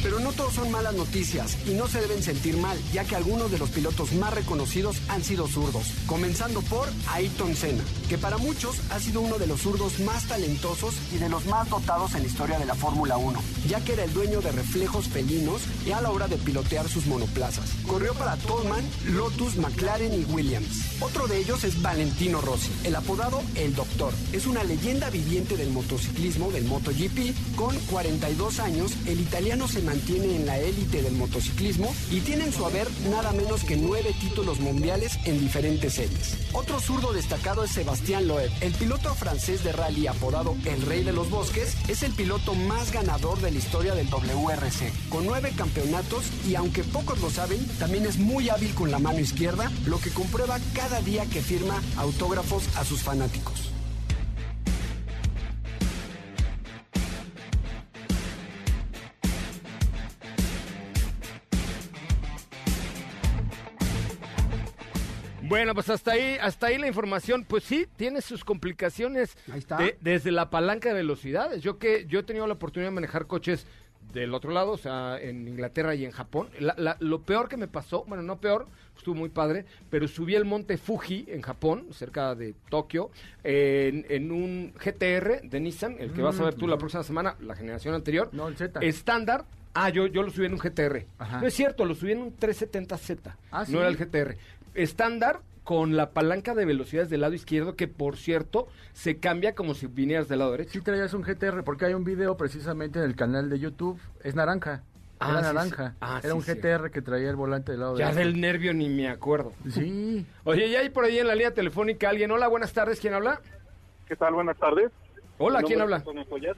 [0.04, 3.50] Pero no todos son malas noticias y no se deben sentir mal, ya que algunos
[3.50, 8.76] de los pilotos más reconocidos han sido zurdos, comenzando por Ayrton Senna, que para muchos
[8.90, 12.28] ha sido uno de los zurdos más talentosos y de los más dotados en la
[12.28, 16.02] historia de la Fórmula 1, ya que era el dueño de reflejos felinos y a
[16.02, 17.70] la hora de pilotear sus monoplazas.
[17.86, 21.00] Corrió para Tolman, Lotus, McLaren y Williams.
[21.00, 24.12] Otro de ellos es Valentino Rossi, el apodado El Doctor.
[24.34, 27.56] Es una leyenda viviente del motociclismo del MotoGP.
[27.56, 32.52] Con 42 años, el italiano se mantiene en la élite del motociclismo y tiene en
[32.52, 36.36] su haber nada menos que nueve títulos mundiales en diferentes series.
[36.52, 38.50] Otro zurdo destacado es Sebastián Loeb.
[38.60, 42.92] El piloto francés de rally apodado El Rey de los Bosques es el piloto más
[42.92, 48.04] ganador de la historia del WRC, con nueve campeonatos y aunque pocos lo saben, también
[48.06, 52.64] es muy hábil con la mano izquierda, lo que comprueba cada día que firma autógrafos
[52.76, 53.53] a sus fanáticos.
[65.54, 67.44] Bueno, pues hasta ahí, hasta ahí la información.
[67.44, 69.76] Pues sí, tiene sus complicaciones Ahí está.
[69.76, 71.62] de- desde la palanca de velocidades.
[71.62, 73.64] Yo que yo he tenido la oportunidad de manejar coches
[74.12, 76.48] del otro lado, o sea, en Inglaterra y en Japón.
[76.58, 80.34] La- la- lo peor que me pasó, bueno, no peor, estuvo muy padre, pero subí
[80.34, 83.10] el monte Fuji en Japón, cerca de Tokio,
[83.44, 87.36] en, en un GTR de Nissan, el que vas a ver tú la próxima semana,
[87.40, 88.28] la generación anterior.
[88.32, 88.80] No, el Z.
[88.82, 89.44] Estándar.
[89.76, 91.04] Ah, yo, yo lo subí en un GTR.
[91.18, 91.40] Ajá.
[91.40, 93.34] No es cierto, lo subí en un 370Z.
[93.50, 93.72] Ah, ¿sí?
[93.72, 94.36] No era el GTR.
[94.74, 99.74] Estándar con la palanca de velocidades del lado izquierdo, que por cierto se cambia como
[99.74, 100.72] si vinieras del lado derecho.
[100.72, 104.34] Sí traías un GTR, porque hay un video precisamente en el canal de YouTube, es
[104.34, 104.82] naranja.
[105.20, 105.54] Ah, Era sí, sí.
[105.54, 105.94] naranja.
[106.00, 106.52] Ah, Era sí, un sí.
[106.52, 108.18] GTR que traía el volante del lado Ya derecho.
[108.18, 109.52] del nervio ni me acuerdo.
[109.70, 110.26] Sí.
[110.44, 112.30] Oye, ya hay por ahí en la línea telefónica alguien.
[112.30, 113.00] Hola, buenas tardes.
[113.00, 113.40] ¿Quién habla?
[114.06, 114.34] ¿Qué tal?
[114.34, 114.90] Buenas tardes.
[115.38, 115.96] Hola, ¿quién habla?
[115.96, 116.56] Antonio Collat.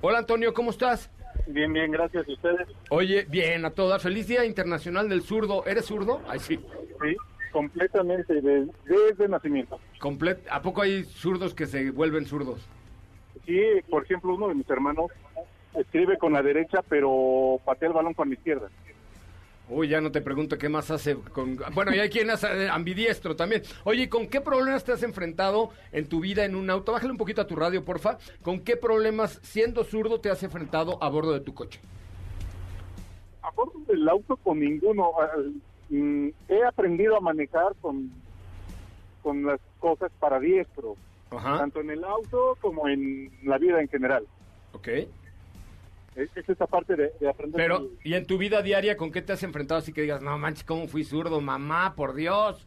[0.00, 1.10] Hola, Antonio, ¿cómo estás?
[1.46, 2.26] Bien, bien, gracias.
[2.28, 2.66] ¿Y ustedes?
[2.88, 4.02] Oye, bien, a todas.
[4.02, 5.66] Feliz Día Internacional del Zurdo.
[5.66, 6.22] ¿Eres zurdo?
[6.26, 6.58] Ay, sí.
[7.04, 7.16] Sí,
[7.52, 9.78] completamente, de- desde nacimiento.
[10.00, 12.60] Complet ¿A poco hay zurdos que se vuelven zurdos?
[13.46, 15.10] Sí, por ejemplo, uno de mis hermanos
[15.74, 18.68] escribe con la derecha, pero patea el balón con la izquierda.
[19.68, 21.58] Uy, ya no te pregunto qué más hace con...
[21.72, 23.62] Bueno, y hay quien hace ambidiestro también.
[23.84, 26.92] Oye, ¿y ¿con qué problemas te has enfrentado en tu vida en un auto?
[26.92, 28.18] Bájale un poquito a tu radio, porfa.
[28.42, 31.80] ¿Con qué problemas, siendo zurdo, te has enfrentado a bordo de tu coche?
[33.40, 35.12] A bordo del auto con ninguno.
[35.94, 38.10] Ah, mm, he aprendido a manejar con,
[39.22, 40.96] con las cosas para diestro,
[41.30, 41.58] Ajá.
[41.58, 44.24] tanto en el auto como en la vida en general.
[44.72, 44.88] Ok.
[46.16, 47.56] Es, es esa parte de, de aprender.
[47.60, 50.38] Pero, ¿y en tu vida diaria con qué te has enfrentado así que digas, no
[50.38, 52.66] manches, cómo fui zurdo, mamá, por Dios?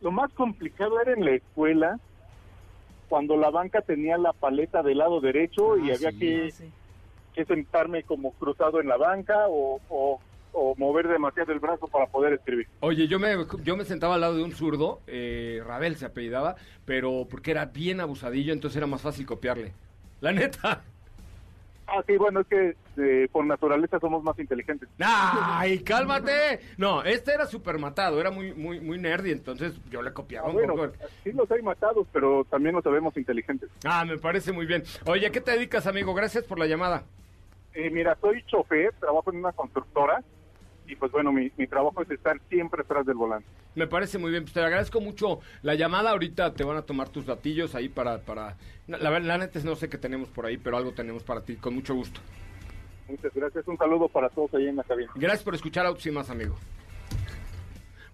[0.00, 1.98] Lo más complicado era en la escuela,
[3.08, 6.52] cuando la banca tenía la paleta del lado derecho y había que,
[7.34, 10.20] que sentarme como cruzado en la banca o, o-
[10.58, 12.66] o mover demasiado el brazo para poder escribir.
[12.80, 16.56] Oye, yo me, yo me sentaba al lado de un zurdo, eh, Rabel se apellidaba,
[16.86, 19.72] pero porque era bien abusadillo, entonces era más fácil copiarle.
[20.22, 20.82] La neta.
[21.88, 24.88] Ah, sí, bueno, es que eh, por naturaleza somos más inteligentes.
[24.98, 26.58] ¡Ay, cálmate!
[26.78, 30.50] No, este era súper matado, era muy, muy, muy nerdy, entonces yo le copiaba Ah,
[30.50, 30.92] un bueno, poco.
[31.22, 33.68] sí los hay matados, pero también los sabemos inteligentes.
[33.84, 34.82] Ah, me parece muy bien.
[35.04, 36.12] Oye, ¿a qué te dedicas, amigo?
[36.14, 37.04] Gracias por la llamada.
[37.74, 40.24] Eh, mira, soy chofer, trabajo en una constructora
[40.86, 43.48] y pues bueno, mi, mi trabajo es estar siempre atrás del volante.
[43.74, 46.10] Me parece muy bien, pues te agradezco mucho la llamada.
[46.10, 48.18] Ahorita te van a tomar tus datillos ahí para.
[48.18, 51.22] para la, verdad, la neta es no sé qué tenemos por ahí, pero algo tenemos
[51.22, 52.20] para ti, con mucho gusto.
[53.08, 55.12] Muchas gracias, un saludo para todos ahí en la cabina.
[55.14, 56.56] Gracias por escuchar Autos y más, amigo.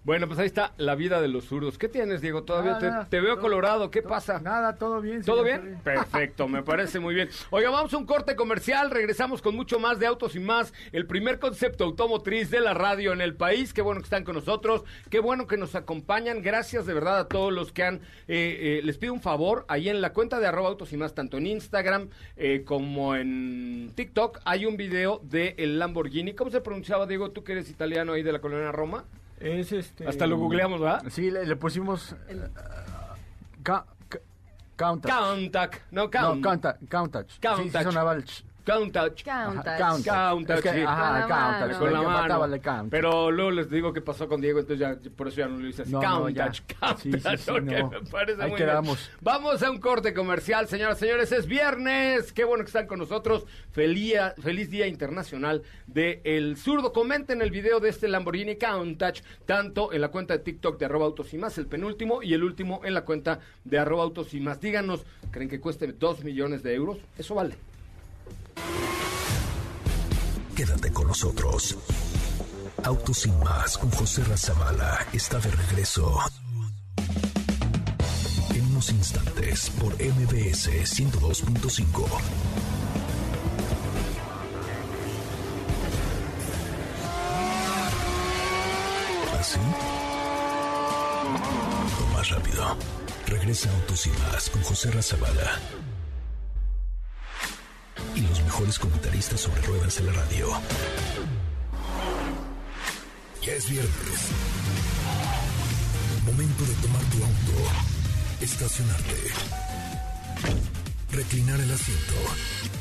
[0.05, 1.77] Bueno, pues ahí está la vida de los zurdos.
[1.77, 2.43] ¿Qué tienes, Diego?
[2.43, 3.89] Todavía te, Nada, te veo todo- colorado.
[3.89, 4.37] ¿Qué pasa?
[4.41, 5.23] Nada, todo bien.
[5.23, 5.79] ¿Todo bien?
[5.81, 7.29] Perfecto, me parece muy bien.
[7.51, 11.05] Oiga, vamos a un corte comercial, regresamos con mucho más de Autos y Más, el
[11.07, 13.73] primer concepto automotriz de la radio en el país.
[13.73, 16.41] Qué bueno que están con nosotros, qué bueno que nos acompañan.
[16.41, 17.95] Gracias de verdad a todos los que han...
[18.27, 21.15] eh, eh, les pido un favor, ahí en la cuenta de arroba Autos y Más,
[21.15, 26.33] tanto en Instagram eh, como en TikTok, hay un video de el Lamborghini.
[26.33, 27.31] ¿Cómo se pronunciaba, Diego?
[27.31, 29.05] Tú que eres italiano ahí de la colonia Roma.
[29.43, 30.07] Es este...
[30.07, 31.03] Hasta lo googleamos, ¿verdad?
[31.09, 32.15] Sí, le, le pusimos...
[32.29, 32.47] eh,
[33.61, 34.19] ca- ca-
[34.77, 35.11] Countach.
[35.11, 36.43] Countach, no, No, Count.
[36.43, 36.77] Countach.
[36.89, 37.27] Countach.
[37.29, 37.83] Sí, sí, Countach.
[37.83, 38.45] sonaba el ch.
[38.65, 39.23] Countach.
[39.23, 39.67] Countach.
[39.81, 40.29] Ajá, Countach.
[40.31, 40.81] Countach, Es que, sí.
[40.87, 41.79] Ajá, Con la mano.
[41.79, 42.17] con la le mano.
[42.19, 42.89] faltaba el Countach.
[42.89, 45.67] Pero luego les digo qué pasó con Diego, entonces ya por eso ya no lo
[45.67, 45.91] hice así.
[45.91, 46.45] No, no, ya.
[46.45, 47.89] Countach, Countach, Sí, sí, sí, ok, no.
[47.89, 48.97] me parece Ahí muy quedamos.
[48.97, 49.17] bien.
[49.21, 52.31] Vamos a un corte comercial, señoras y señores, es viernes.
[52.33, 53.45] Qué bueno que están con nosotros.
[53.71, 56.93] Feliz, feliz Día Internacional de El Zurdo.
[56.93, 61.05] Comenten el video de este Lamborghini Countach, tanto en la cuenta de TikTok de arroba
[61.05, 64.39] autos y más, el penúltimo, y el último en la cuenta de arroba autos y
[64.39, 64.61] más.
[64.61, 66.97] Díganos, ¿creen que cueste 2 millones de euros?
[67.17, 67.55] Eso vale.
[70.55, 71.75] Quédate con nosotros.
[72.83, 76.19] Autos sin más con José Razabala está de regreso.
[78.53, 82.07] En unos instantes por MBS 102.5.
[89.39, 89.59] ¿Así?
[91.99, 92.77] O más rápido.
[93.25, 95.59] Regresa Autos y más con José Razabala.
[98.63, 100.47] Mejores comentaristas sobre ruedas en la radio.
[103.45, 104.19] Ya es viernes.
[106.25, 107.69] Momento de tomar tu auto,
[108.39, 109.17] estacionarte,
[111.11, 112.13] reclinar el asiento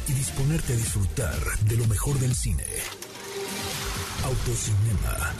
[0.06, 2.66] y disponerte a disfrutar de lo mejor del cine.
[4.22, 5.32] Autocinema.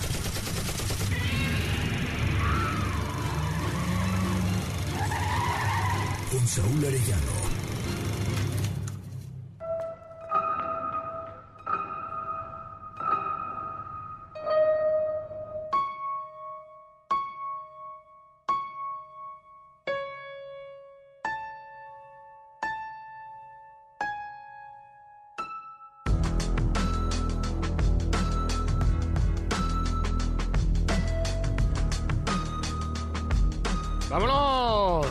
[6.33, 7.42] Con Saúl Arellano.
[34.13, 35.07] ¡Vámonos!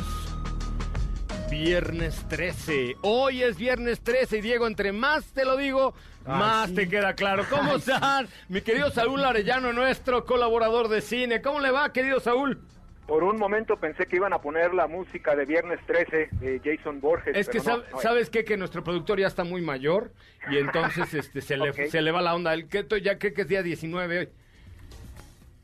[1.50, 2.98] Viernes 13.
[3.02, 6.76] Hoy es viernes 13 y Diego, entre más te lo digo, Ay, más sí.
[6.76, 7.44] te queda claro.
[7.50, 8.28] ¿Cómo están?
[8.48, 11.42] Mi querido Saúl Arellano, nuestro colaborador de cine.
[11.42, 12.62] ¿Cómo le va, querido Saúl?
[13.08, 17.02] Por un momento pensé que iban a poner la música de Viernes 13 de Jason
[17.02, 17.36] Borges.
[17.36, 18.04] Es que pero no, sab- no es.
[18.04, 18.46] sabes qué?
[18.46, 20.14] que nuestro productor ya está muy mayor
[20.52, 22.54] y entonces este se le se le va la onda.
[22.54, 24.30] El que esto ya cree que es día 19 hoy.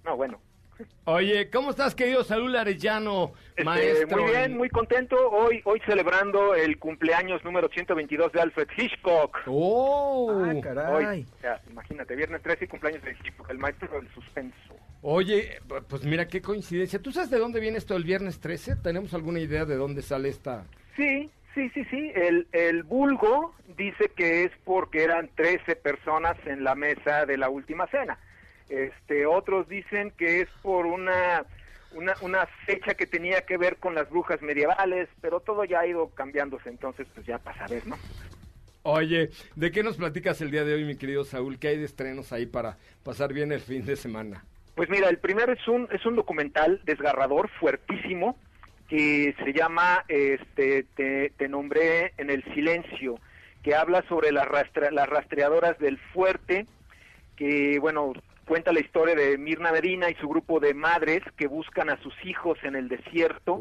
[0.04, 0.42] No, bueno.
[1.06, 4.18] Oye, ¿cómo estás, querido Saúl Arellano, Este, maestro?
[4.22, 5.16] muy bien, en- muy contento.
[5.32, 9.38] Hoy hoy celebrando el cumpleaños número 122 de Alfred Hitchcock.
[9.48, 10.32] ¡Oh!
[10.44, 11.26] Ah, Hoy, caray.
[11.38, 14.76] o sea, imagínate, Viernes 13 y cumpleaños de Hitchcock, el maestro del suspenso.
[15.02, 17.00] Oye, pues mira qué coincidencia.
[17.02, 18.76] ¿Tú sabes de dónde viene esto el viernes 13?
[18.78, 20.66] ¿Tenemos alguna idea de dónde sale esta?
[20.96, 22.12] Sí, sí, sí, sí.
[22.16, 27.48] El, el vulgo dice que es porque eran 13 personas en la mesa de la
[27.50, 28.18] última cena.
[28.70, 31.46] Este, otros dicen que es por una,
[31.94, 35.88] una, una fecha que tenía que ver con las brujas medievales, pero todo ya ha
[35.88, 37.98] ido cambiándose, entonces pues ya para saber, ¿no?
[38.84, 41.60] Oye, ¿de qué nos platicas el día de hoy, mi querido Saúl?
[41.60, 44.46] ¿Qué hay de estrenos ahí para pasar bien el fin de semana?
[44.76, 48.38] Pues mira, el primero es un, es un documental desgarrador, fuertísimo,
[48.88, 53.20] que se llama este, te, te nombré en el silencio,
[53.64, 56.66] que habla sobre las, rastre- las rastreadoras del fuerte,
[57.36, 58.14] que bueno,
[58.48, 62.14] cuenta la historia de Mirna Medina y su grupo de madres que buscan a sus
[62.26, 63.60] hijos en el desierto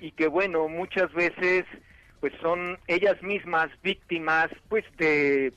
[0.00, 1.64] y que bueno, muchas veces
[2.18, 5.52] pues son ellas mismas víctimas pues de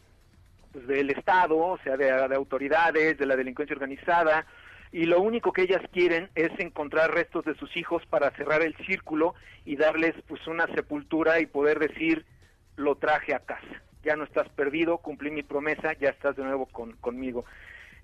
[0.73, 4.45] pues, del Estado, o sea, de, de autoridades, de la delincuencia organizada,
[4.91, 8.75] y lo único que ellas quieren es encontrar restos de sus hijos para cerrar el
[8.85, 12.25] círculo y darles pues una sepultura y poder decir,
[12.75, 16.65] lo traje a casa, ya no estás perdido, cumplí mi promesa, ya estás de nuevo
[16.65, 17.45] con, conmigo.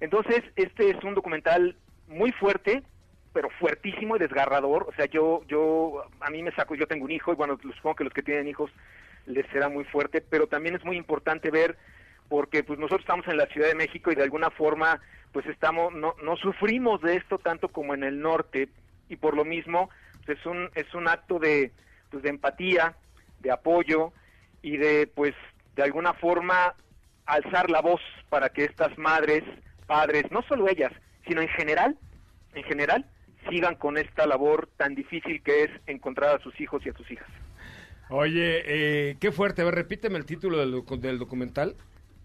[0.01, 2.83] Entonces, este es un documental muy fuerte,
[3.33, 4.87] pero fuertísimo y desgarrador.
[4.89, 7.95] O sea, yo, yo, a mí me saco, yo tengo un hijo y bueno, supongo
[7.95, 8.69] que los que tienen hijos
[9.25, 11.77] les será muy fuerte, pero también es muy importante ver
[12.27, 14.99] porque pues nosotros estamos en la Ciudad de México y de alguna forma
[15.31, 18.69] pues estamos no, no sufrimos de esto tanto como en el norte
[19.09, 19.89] y por lo mismo
[20.25, 21.71] pues, es un es un acto de
[22.09, 22.95] pues de empatía,
[23.41, 24.13] de apoyo
[24.61, 25.35] y de pues
[25.75, 26.73] de alguna forma
[27.25, 29.43] alzar la voz para que estas madres,
[29.91, 30.93] padres, no solo ellas,
[31.27, 31.97] sino en general,
[32.55, 33.05] en general
[33.49, 37.09] sigan con esta labor tan difícil que es encontrar a sus hijos y a sus
[37.11, 37.27] hijas.
[38.09, 39.61] Oye, eh, qué fuerte.
[39.61, 41.75] A ver, repíteme el título del, docu- del documental.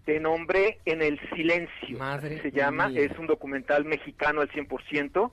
[0.05, 1.97] Te nombré en el silencio.
[1.97, 3.01] Madre se llama, mía.
[3.01, 5.31] es un documental mexicano al 100%.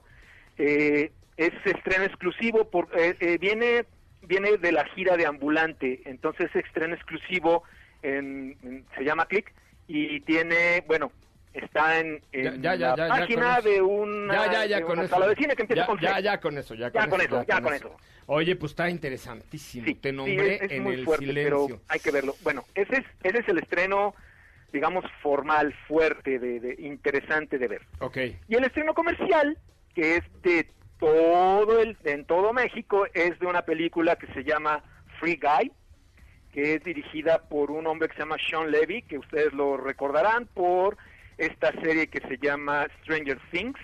[0.57, 3.85] Eh, es estreno exclusivo, por, eh, eh, viene,
[4.23, 7.63] viene de la gira de Ambulante, entonces es estreno exclusivo,
[8.01, 9.53] en, en- se llama Click,
[9.87, 11.11] y tiene, bueno,
[11.59, 13.69] está en, en Ya, ya, ya, la página eso.
[13.69, 15.15] de una, Ya, ya, ya, de con una eso.
[15.15, 17.61] sala de cine que empieza ya, con ya, ya, con eso, ya, con eso, ya
[17.61, 17.95] con eso.
[18.27, 19.85] Oye, pues está interesantísimo.
[20.01, 21.65] Te Sí, nombré es, es en muy el fuerte, silencio.
[21.67, 22.35] pero hay que verlo.
[22.41, 24.15] Bueno, ese es, ese es el estreno,
[24.73, 27.81] digamos, formal, fuerte, de, de- interesante de ver.
[27.99, 28.17] Ok.
[28.47, 29.57] Y el estreno comercial,
[29.93, 30.67] que es de
[30.99, 34.83] todo el, en todo México, es de una película que se llama
[35.19, 35.71] Free Guy,
[36.51, 40.47] que es dirigida por un hombre que se llama Sean Levy, que ustedes lo recordarán
[40.47, 40.97] por
[41.37, 43.79] esta serie que se llama Stranger Things.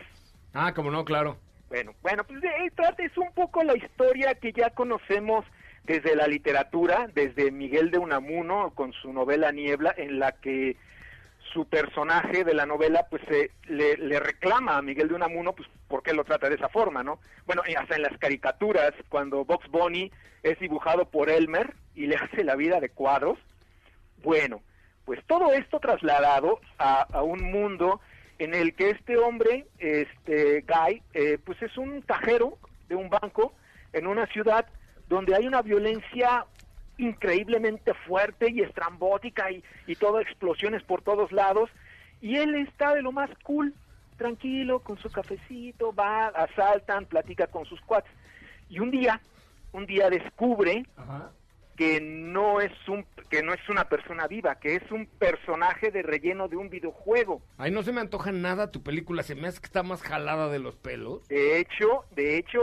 [0.53, 1.37] Ah, como no, claro.
[1.69, 5.45] Bueno, bueno, pues de- trata es un poco la historia que ya conocemos
[5.83, 10.75] desde la literatura, desde Miguel de Unamuno con su novela Niebla, en la que
[11.53, 15.67] su personaje de la novela pues se- le, le reclama a Miguel de Unamuno pues
[15.87, 17.19] por qué lo trata de esa forma, ¿no?
[17.45, 20.11] Bueno, y hasta en las caricaturas, cuando Box Bunny
[20.43, 23.37] es dibujado por Elmer y le hace la vida de cuadros,
[24.23, 24.61] bueno,
[25.05, 28.01] pues todo esto trasladado a, un mundo
[28.39, 33.53] en el que este hombre, este Guy, eh, pues es un cajero de un banco
[33.93, 34.65] en una ciudad
[35.07, 36.45] donde hay una violencia
[36.97, 41.69] increíblemente fuerte y estrambótica y, y todo explosiones por todos lados
[42.21, 43.73] y él está de lo más cool,
[44.17, 48.11] tranquilo, con su cafecito, va, asaltan, platica con sus cuates
[48.69, 49.19] y un día,
[49.73, 50.85] un día descubre
[51.81, 56.03] que no es un que no es una persona viva, que es un personaje de
[56.03, 57.41] relleno de un videojuego.
[57.57, 59.23] Ay, no se me antoja nada tu película.
[59.23, 61.27] Se me hace que está más jalada de los pelos.
[61.27, 62.59] De hecho, de hecho,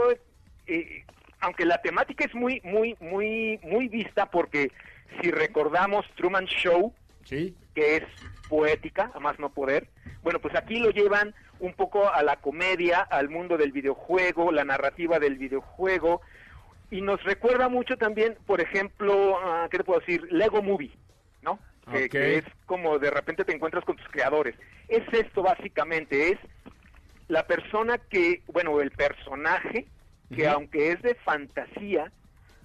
[0.67, 1.03] eh,
[1.41, 4.71] aunque la temática es muy, muy, muy, muy vista, porque
[5.19, 6.93] si recordamos Truman Show,
[7.25, 8.03] sí, que es
[8.47, 9.89] poética, a más no poder,
[10.23, 14.63] bueno, pues aquí lo llevan un poco a la comedia, al mundo del videojuego, la
[14.63, 16.21] narrativa del videojuego,
[16.91, 20.27] y nos recuerda mucho también, por ejemplo, ah, ¿qué te puedo decir?
[20.31, 20.91] Lego Movie,
[21.41, 21.59] ¿no?
[21.91, 24.55] Que, es como de repente te encuentras con tus creadores.
[24.87, 26.39] Es esto básicamente, es
[27.27, 29.87] la persona que, bueno, el personaje
[30.35, 32.11] que aunque es de fantasía,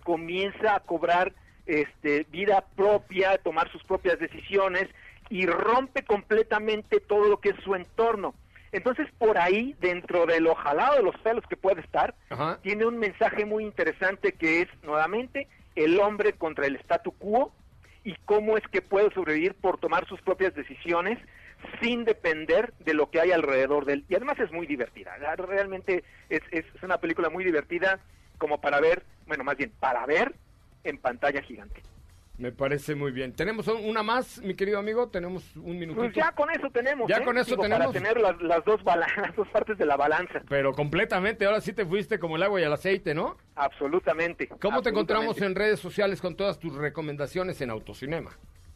[0.03, 1.33] comienza a cobrar
[1.67, 4.89] este vida propia, a tomar sus propias decisiones
[5.31, 8.35] y rompe completamente todo lo que es su entorno.
[8.75, 12.59] Entonces, por ahí, dentro del ojalado de los pelos que puede estar, Ajá.
[12.61, 17.53] tiene un mensaje muy interesante que es, nuevamente, el hombre contra el statu quo
[18.03, 21.21] y cómo es que puede sobrevivir por tomar sus propias decisiones
[21.81, 24.05] sin depender de lo que hay alrededor de él.
[24.09, 25.17] Y además es muy divertida.
[25.37, 28.01] Realmente es, es es una película muy divertida
[28.39, 30.35] como para ver, bueno, más bien, para ver
[30.83, 31.81] en pantalla gigante.
[32.37, 33.33] Me parece muy bien.
[33.33, 35.09] ¿Tenemos un- una más, mi querido amigo?
[35.09, 36.01] ¿Tenemos un minutito?
[36.03, 37.09] Pues ya con eso tenemos.
[37.09, 37.25] Ya ¿eh?
[37.25, 37.87] con eso Digo, tenemos.
[37.87, 40.43] Para tener las, las dos las dos partes de la balanza.
[40.49, 43.37] Pero completamente, ahora sí te fuiste como el agua y el aceite, ¿no?
[43.55, 44.49] Absolutamente.
[44.61, 48.31] ¿Cómo te encontramos en redes sociales con todas tus recomendaciones en Autocinema?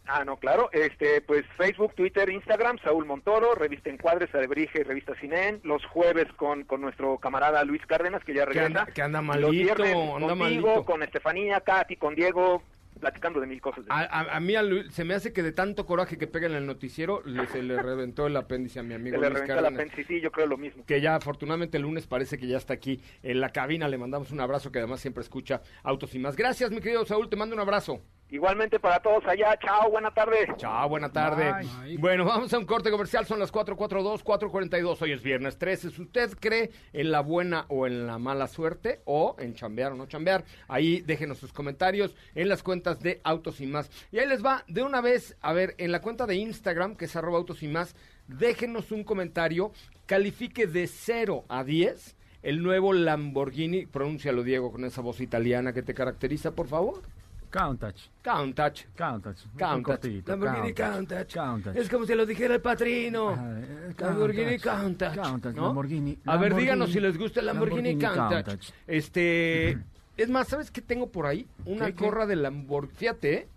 [0.07, 0.71] Ah, no, claro.
[0.73, 5.61] Este, pues Facebook, Twitter, Instagram, Saúl Montoro, Revista Encuadres, Alebrije y Revista Cinen.
[5.65, 8.67] Los jueves con, con nuestro camarada Luis Cárdenas, que ya Que regresa.
[8.83, 10.85] anda, que anda Los malito, viernes anda contigo, malito.
[10.87, 12.63] con Estefanía, Katy, con Diego,
[12.99, 13.85] platicando de mil cosas.
[13.85, 16.27] de- A, a- a mí a Lu- se me hace que de tanto coraje que
[16.27, 19.29] pega en el noticiero le- se le reventó el apéndice a mi amigo Se le
[19.31, 20.85] Luis reventó Cárdenas, apéndice, sí, yo creo lo mismo.
[20.87, 23.89] que ya afortunadamente el lunes parece que ya está aquí en la cabina.
[23.89, 26.37] Le mandamos un abrazo que además siempre escucha Autos y más.
[26.37, 28.03] Gracias, mi querido Saúl, te mando un abrazo.
[28.31, 29.59] Igualmente para todos allá.
[29.59, 30.47] Chao, buena tarde.
[30.59, 31.51] Chao, buena tarde.
[31.83, 31.97] Bye.
[31.97, 35.91] Bueno, vamos a un corte comercial, son las 442, 442, hoy es viernes 13.
[35.91, 39.95] Si usted cree en la buena o en la mala suerte, o en chambear o
[39.95, 43.91] no chambear, ahí déjenos sus comentarios en las cuentas de Autos y Más.
[44.13, 47.07] Y ahí les va, de una vez, a ver, en la cuenta de Instagram, que
[47.07, 49.73] es arroba Autos y Más, déjenos un comentario,
[50.05, 55.83] califique de 0 a 10 el nuevo Lamborghini, pronúncialo Diego con esa voz italiana que
[55.83, 57.03] te caracteriza, por favor.
[57.51, 57.97] Countach.
[58.23, 58.85] Countach.
[58.97, 59.37] Countach.
[59.53, 60.05] Un Countach.
[60.27, 61.33] Lamborghini Countach.
[61.35, 61.77] Countach.
[61.77, 63.31] Es como si lo dijera el patrino.
[63.31, 65.15] Ah, eh, Lamborghini Countach.
[65.17, 65.55] Countach.
[65.55, 65.63] ¿no?
[65.67, 66.19] Lamborghini.
[66.27, 68.45] A ver, díganos si les gusta el Lamborghini, Lamborghini Countach.
[68.47, 68.71] Countach.
[68.87, 69.79] Este,
[70.17, 71.47] es más, ¿sabes qué tengo por ahí?
[71.65, 72.05] Una ¿Qué, qué?
[72.05, 72.97] gorra de Lamborghini.
[72.99, 73.49] Fíjate, ¿eh?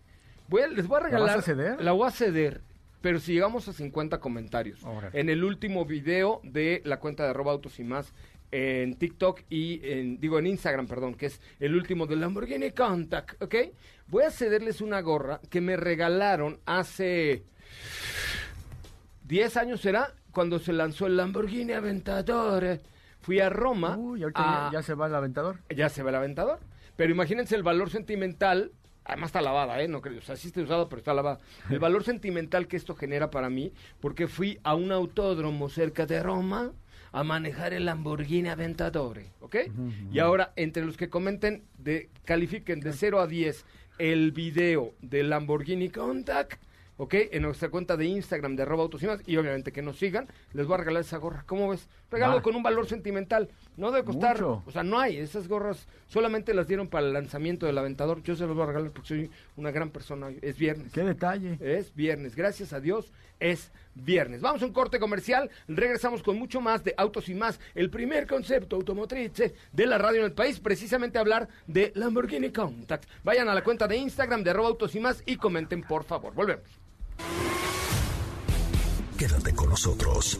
[0.48, 1.40] voy a- les voy a vas regalar.
[1.40, 1.82] a ceder?
[1.84, 2.62] La voy a ceder.
[3.02, 4.80] pero si llegamos a 50 comentarios
[5.14, 8.14] en el último video de la cuenta de arroba autos y más
[8.52, 13.42] en TikTok y en, digo en Instagram, perdón, que es el último del Lamborghini Contact,
[13.42, 13.56] ¿ok?
[14.08, 17.44] Voy a cederles una gorra que me regalaron hace
[19.24, 22.82] 10 años será cuando se lanzó el Lamborghini Aventador.
[23.22, 23.98] Fui a Roma.
[23.98, 25.60] Uy, ahorita ya, se va el Aventador.
[25.70, 26.60] Ya se va el Aventador.
[26.96, 28.72] Pero imagínense el valor sentimental
[29.04, 29.88] Además está lavada, ¿eh?
[29.88, 31.40] No creo, o sea, sí está usado, pero está lavada.
[31.70, 36.22] El valor sentimental que esto genera para mí, porque fui a un autódromo cerca de
[36.22, 36.72] Roma
[37.12, 39.56] a manejar el Lamborghini Aventador, ¿ok?
[40.12, 43.66] Y ahora, entre los que comenten, de, califiquen de 0 a 10
[44.00, 46.62] el video del Lamborghini Contact,
[46.98, 47.16] ¿ok?
[47.32, 50.28] En nuestra cuenta de Instagram de arroba autos y más, y obviamente que nos sigan,
[50.54, 51.44] les voy a regalar esa gorra.
[51.46, 51.90] ¿Cómo ves?
[52.12, 53.50] Regalo con un valor sentimental.
[53.78, 57.66] No debe costar, o sea, no hay, esas gorras solamente las dieron para el lanzamiento
[57.66, 58.22] del Aventador.
[58.22, 60.30] Yo se los voy a regalar porque soy una gran persona.
[60.42, 60.92] Es viernes.
[60.92, 61.58] Qué detalle.
[61.62, 64.42] Es viernes, gracias a Dios, es viernes.
[64.42, 68.28] Vamos a un corte comercial, regresamos con mucho más de Autos y más, el primer
[68.28, 69.32] concepto automotriz
[69.72, 73.06] de la radio en el país, precisamente hablar de Lamborghini Contact.
[73.24, 76.34] Vayan a la cuenta de Instagram de arroba autos y más y comenten, por favor.
[76.34, 76.68] Volvemos.
[79.18, 80.40] Quédate con nosotros.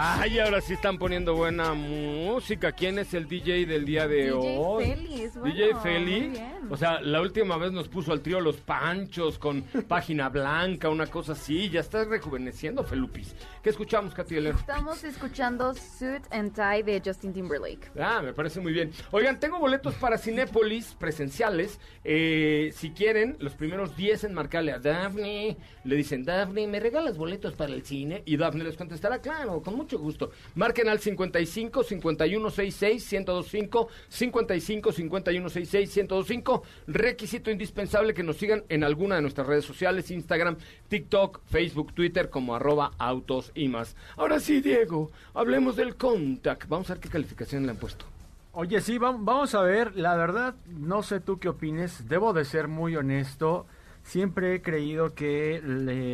[0.00, 2.70] Ay, ahora sí están poniendo buena música.
[2.70, 4.84] ¿Quién es el DJ del día de hoy?
[4.84, 6.32] Feli, bueno, DJ Feli.
[6.70, 11.06] O sea, la última vez nos puso al trío Los Panchos con página blanca, una
[11.06, 11.68] cosa así.
[11.70, 13.34] Ya estás rejuveneciendo, Felupis.
[13.62, 17.90] ¿Qué escuchamos, Katy Estamos escuchando Suit and Tie de Justin Timberlake.
[17.98, 18.92] Ah, me parece muy bien.
[19.10, 21.80] Oigan, tengo boletos para Cinépolis presenciales.
[22.04, 25.56] Eh, si quieren, los primeros 10 en marcarle a Daphne.
[25.84, 28.22] Le dicen, Daphne, ¿me regalas boletos para el cine?
[28.26, 30.30] Y Daphne les contestará, claro, con mucho gusto.
[30.54, 36.62] Marquen al 55 51 66 1025 55 51 66 1025.
[36.86, 40.56] Requisito indispensable que nos sigan en alguna de nuestras redes sociales, Instagram,
[40.88, 43.96] TikTok, Facebook, Twitter, como arroba autos y más.
[44.16, 46.68] Ahora sí, Diego, hablemos del contact.
[46.68, 48.04] Vamos a ver qué calificación le han puesto.
[48.52, 49.94] Oye, sí, vamos a ver.
[49.96, 52.08] La verdad, no sé tú qué opines.
[52.08, 53.66] Debo de ser muy honesto.
[54.02, 55.60] Siempre he creído que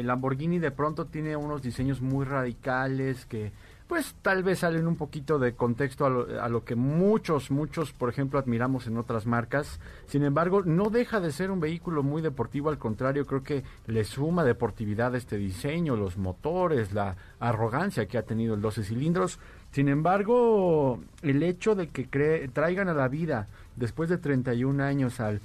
[0.05, 3.53] Lamborghini de pronto tiene unos diseños muy radicales que
[3.87, 8.39] pues tal vez salen un poquito de contexto a lo, que muchos, muchos, por ejemplo,
[8.39, 9.79] admiramos en otras marcas.
[10.07, 14.05] Sin embargo, no deja de ser un vehículo muy deportivo, al contrario, creo que le
[14.05, 19.39] suma deportividad a este diseño, los motores, la arrogancia que ha tenido el 12 cilindros.
[19.71, 25.41] Sin embargo, el hecho de que traigan a la vida después de 31 años al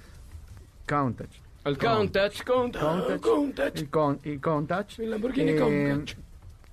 [0.86, 1.30] Countach.
[1.66, 3.82] Al Countach, Countach, Countach.
[4.24, 5.00] Y, Countach.
[5.00, 6.06] El Lamborghini eh,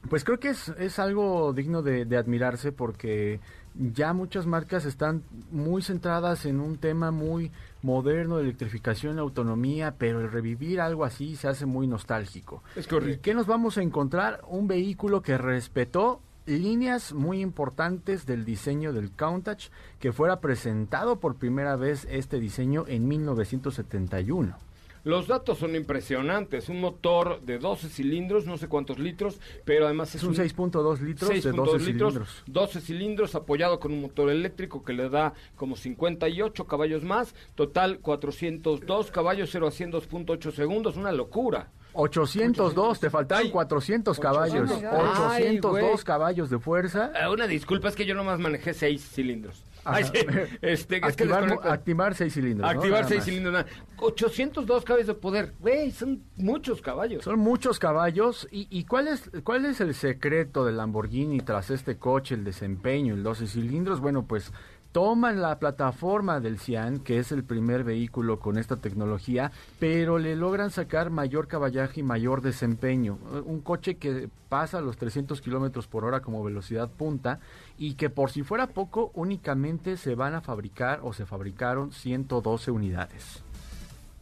[0.08, 3.40] pues creo que es, es algo digno de, admirarse porque
[3.74, 7.50] ya muchas marcas están muy centradas en un tema muy
[7.82, 12.62] moderno de electrificación y autonomía, pero el revivir algo así se hace muy nostálgico.
[12.74, 13.14] Es correcto.
[13.14, 14.40] ¿Y qué nos vamos a encontrar?
[14.48, 21.36] Un vehículo que respetó líneas muy importantes del diseño del Countach, que fuera presentado por
[21.36, 24.65] primera vez este diseño en 1971.
[25.06, 26.68] Los datos son impresionantes.
[26.68, 31.44] Un motor de 12 cilindros, no sé cuántos litros, pero además es, un 6.2 litros
[31.44, 32.42] de 12 cilindros.
[32.48, 37.36] 12 cilindros apoyado con un motor eléctrico que le da como 58 caballos más.
[37.54, 40.96] Total 402 caballos, 0 a 100 2.8 segundos.
[40.96, 41.70] Una locura.
[41.92, 44.72] 802, te faltaron 400 caballos.
[44.72, 47.12] 802 caballos de fuerza.
[47.14, 49.62] Eh, una disculpa, es que yo nomás manejé 6 cilindros.
[50.62, 52.70] Este, activar, activar seis cilindros.
[52.70, 53.64] Activar seis cilindros.
[53.98, 55.54] 802 caballos de poder.
[55.60, 57.24] Güey, son muchos caballos.
[57.24, 58.46] Son muchos caballos.
[58.50, 63.14] ¿Y, y cuál, es, cuál es el secreto del Lamborghini tras este coche, el desempeño,
[63.14, 64.00] el 12 cilindros?
[64.00, 64.52] Bueno, pues
[64.92, 70.36] toman la plataforma del Cian, que es el primer vehículo con esta tecnología, pero le
[70.36, 73.18] logran sacar mayor caballaje y mayor desempeño.
[73.44, 77.40] Un coche que pasa los 300 kilómetros por hora como velocidad punta
[77.78, 82.70] y que por si fuera poco, únicamente se van a fabricar o se fabricaron 112
[82.70, 83.42] unidades.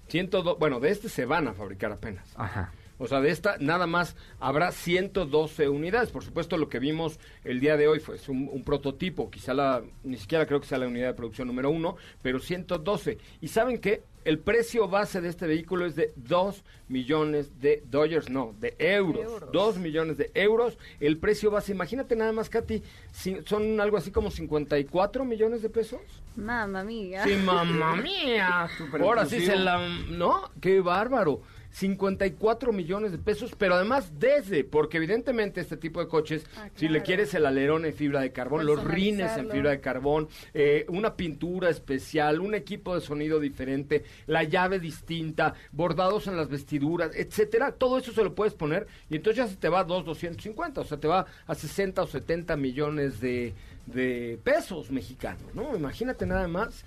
[0.08, 2.24] 102, bueno, de este se van a fabricar apenas.
[2.36, 2.72] Ajá.
[3.05, 6.11] O sea, de esta nada más habrá 112 unidades.
[6.11, 9.82] Por supuesto, lo que vimos el día de hoy fue un, un prototipo, quizá la,
[10.02, 13.18] ni siquiera creo que sea la unidad de producción número uno, pero 112.
[13.40, 14.02] ¿Y saben qué?
[14.24, 19.52] El precio base de este vehículo es de 2 millones de dólares, no, de euros.
[19.52, 20.78] 2 millones de euros.
[20.98, 22.82] El precio base, imagínate nada más, Katy,
[23.12, 26.00] si- son algo así como 54 millones de pesos.
[26.36, 27.22] Mamma mía.
[27.24, 28.66] Sí, mamá mía.
[29.00, 29.86] Ahora sí se la...
[30.09, 30.50] ¿No?
[30.59, 31.42] Qué bárbaro.
[31.75, 36.47] 54 millones de pesos, pero además desde, porque evidentemente este tipo de coches,
[36.77, 40.29] si le quieres el alerón en fibra de carbón, los rines en fibra de carbón,
[40.55, 46.49] eh, una pintura especial, un equipo de sonido diferente, la llave distinta, bordados en las
[46.49, 49.85] vestiduras, etcétera, todo eso se lo puedes poner y entonces ya se te va a
[49.85, 53.53] 2, 250, o sea, te va a 60 o 70 millones de,
[53.87, 55.77] de pesos mexicanos, ¿no?
[55.77, 56.85] Imagínate nada más.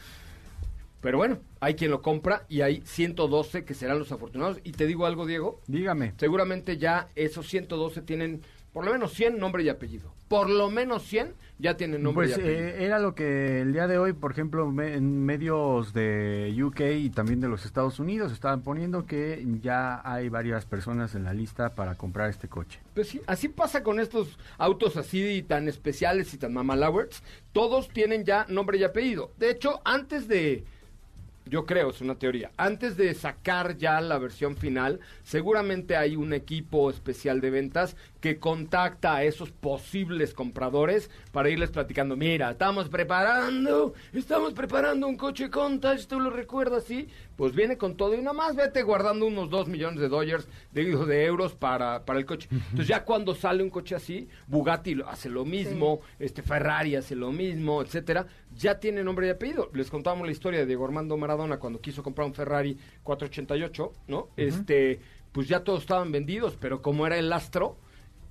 [1.01, 4.59] Pero bueno, hay quien lo compra y hay 112 que serán los afortunados.
[4.63, 5.61] Y te digo algo, Diego.
[5.67, 6.13] Dígame.
[6.17, 8.41] Seguramente ya esos 112 tienen
[8.73, 10.13] por lo menos 100 nombre y apellido.
[10.27, 12.61] Por lo menos 100 ya tienen nombre Pues y apellido.
[12.67, 16.81] eh, era lo que el día de hoy, por ejemplo, me- en medios de UK
[16.97, 21.33] y también de los Estados Unidos estaban poniendo que ya hay varias personas en la
[21.33, 22.79] lista para comprar este coche.
[22.93, 27.23] Pues sí, así pasa con estos autos así tan especiales y tan mamalowers.
[27.53, 29.31] Todos tienen ya nombre y apellido.
[29.39, 30.65] De hecho, antes de,
[31.49, 36.33] yo creo, es una teoría, antes de sacar ya la versión final, seguramente hay un
[36.33, 37.95] equipo especial de ventas
[38.27, 45.15] que contacta a esos posibles compradores para irles platicando, mira, estamos preparando, estamos preparando un
[45.15, 46.83] coche Countach, ¿tú lo recuerdas?
[46.83, 47.07] Sí,
[47.37, 50.83] pues viene con todo y nada más vete guardando unos 2 millones de dólares, de,
[50.83, 52.49] digo, de euros para, para el coche.
[52.51, 57.31] Entonces ya cuando sale un coche así, Bugatti hace lo mismo, este Ferrari hace lo
[57.31, 59.69] mismo, etcétera, ya tiene nombre y apellido.
[59.73, 64.27] Les contábamos la historia de Diego Armando Maradona cuando quiso comprar un Ferrari 488, ¿no?
[64.35, 64.99] Este,
[65.31, 67.77] pues ya todos estaban vendidos, pero como era el astro,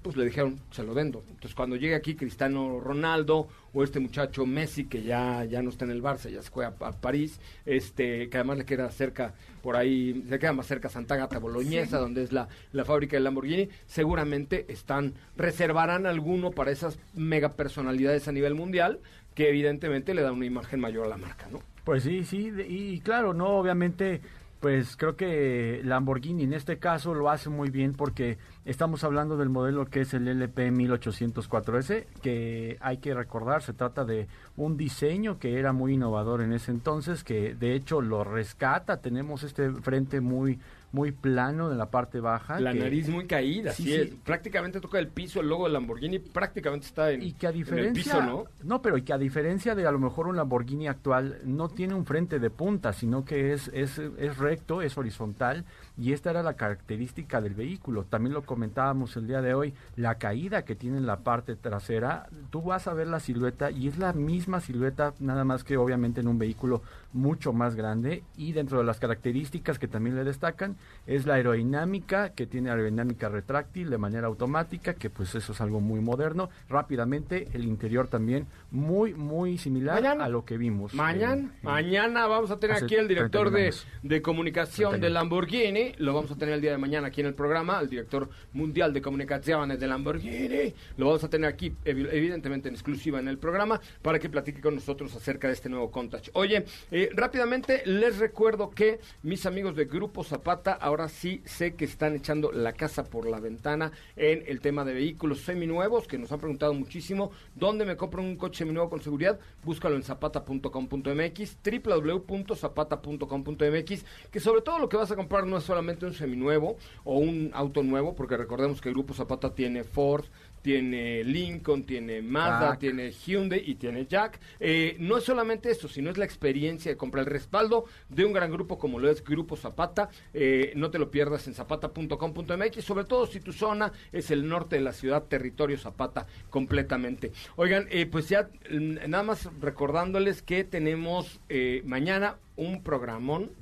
[0.06, 1.22] pues le dijeron, se lo vendo.
[1.28, 5.84] Entonces cuando llegue aquí Cristiano Ronaldo o este muchacho Messi que ya, ya no está
[5.84, 9.34] en el Barça, ya se fue a, a París, este, que además le queda cerca,
[9.62, 13.20] por ahí, se queda más cerca Santa Gata Boloñesa, donde es la, la fábrica de
[13.20, 19.00] Lamborghini, seguramente están, reservarán alguno para esas mega personalidades a nivel mundial,
[19.34, 21.60] que evidentemente le da una imagen mayor a la marca, ¿no?
[21.84, 24.20] Pues sí, sí, y claro, no, obviamente,
[24.60, 29.48] pues creo que Lamborghini en este caso lo hace muy bien porque estamos hablando del
[29.48, 35.38] modelo que es el LP 1804S, que hay que recordar, se trata de un diseño
[35.38, 40.20] que era muy innovador en ese entonces, que de hecho lo rescata, tenemos este frente
[40.20, 40.58] muy
[40.96, 42.58] muy plano en la parte baja.
[42.58, 44.08] La que- nariz muy caída, Sí, es.
[44.24, 47.56] Prácticamente toca el piso, el logo de Lamborghini prácticamente está en, y que a en
[47.56, 48.80] el diferencia piso, ¿no?
[48.80, 52.06] pero y que a diferencia de a lo mejor un Lamborghini actual no tiene un
[52.06, 55.64] frente de punta sino que es es, es recto es horizontal
[55.98, 58.04] y esta era la característica del vehículo.
[58.04, 62.28] También lo comentábamos el día de hoy la caída que tiene en la parte trasera.
[62.50, 66.20] Tú vas a ver la silueta y es la misma silueta nada más que obviamente
[66.20, 66.82] en un vehículo
[67.12, 68.22] mucho más grande.
[68.36, 70.76] Y dentro de las características que también le destacan
[71.06, 75.80] es la aerodinámica que tiene aerodinámica retráctil de manera automática que pues eso es algo
[75.80, 76.50] muy moderno.
[76.68, 80.24] Rápidamente el interior también muy muy similar Mañana.
[80.24, 84.22] a lo que vimos Mañana, mañana vamos a tener aquí al director 31 de, de
[84.22, 85.04] comunicación 31.
[85.06, 87.88] de Lamborghini, lo vamos a tener el día de mañana aquí en el programa, al
[87.88, 93.20] director mundial de comunicaciones de Lamborghini, lo vamos a tener aquí evi- evidentemente en exclusiva
[93.20, 96.28] en el programa para que platique con nosotros acerca de este nuevo Countach.
[96.32, 101.84] Oye, eh, rápidamente les recuerdo que mis amigos de Grupo Zapata ahora sí sé que
[101.84, 106.30] están echando la casa por la ventana en el tema de vehículos seminuevos que nos
[106.32, 109.38] han preguntado muchísimo, ¿dónde me compro un coche seminuevo con seguridad?
[109.64, 115.75] Búscalo en zapata.com.mx, www.zapata.com.mx, que sobre todo lo que vas a comprar no es solamente
[115.78, 120.24] un seminuevo o un auto nuevo, porque recordemos que el Grupo Zapata tiene Ford,
[120.66, 122.80] tiene Lincoln, tiene Mazda, Jack.
[122.80, 124.40] tiene Hyundai y tiene Jack.
[124.58, 128.32] Eh, no es solamente eso, sino es la experiencia de comprar el respaldo de un
[128.32, 130.08] gran grupo como lo es Grupo Zapata.
[130.34, 134.74] Eh, no te lo pierdas en zapata.com.mx, sobre todo si tu zona es el norte
[134.74, 137.30] de la ciudad, territorio Zapata completamente.
[137.54, 143.52] Oigan, eh, pues ya mm, nada más recordándoles que tenemos eh, mañana un programón.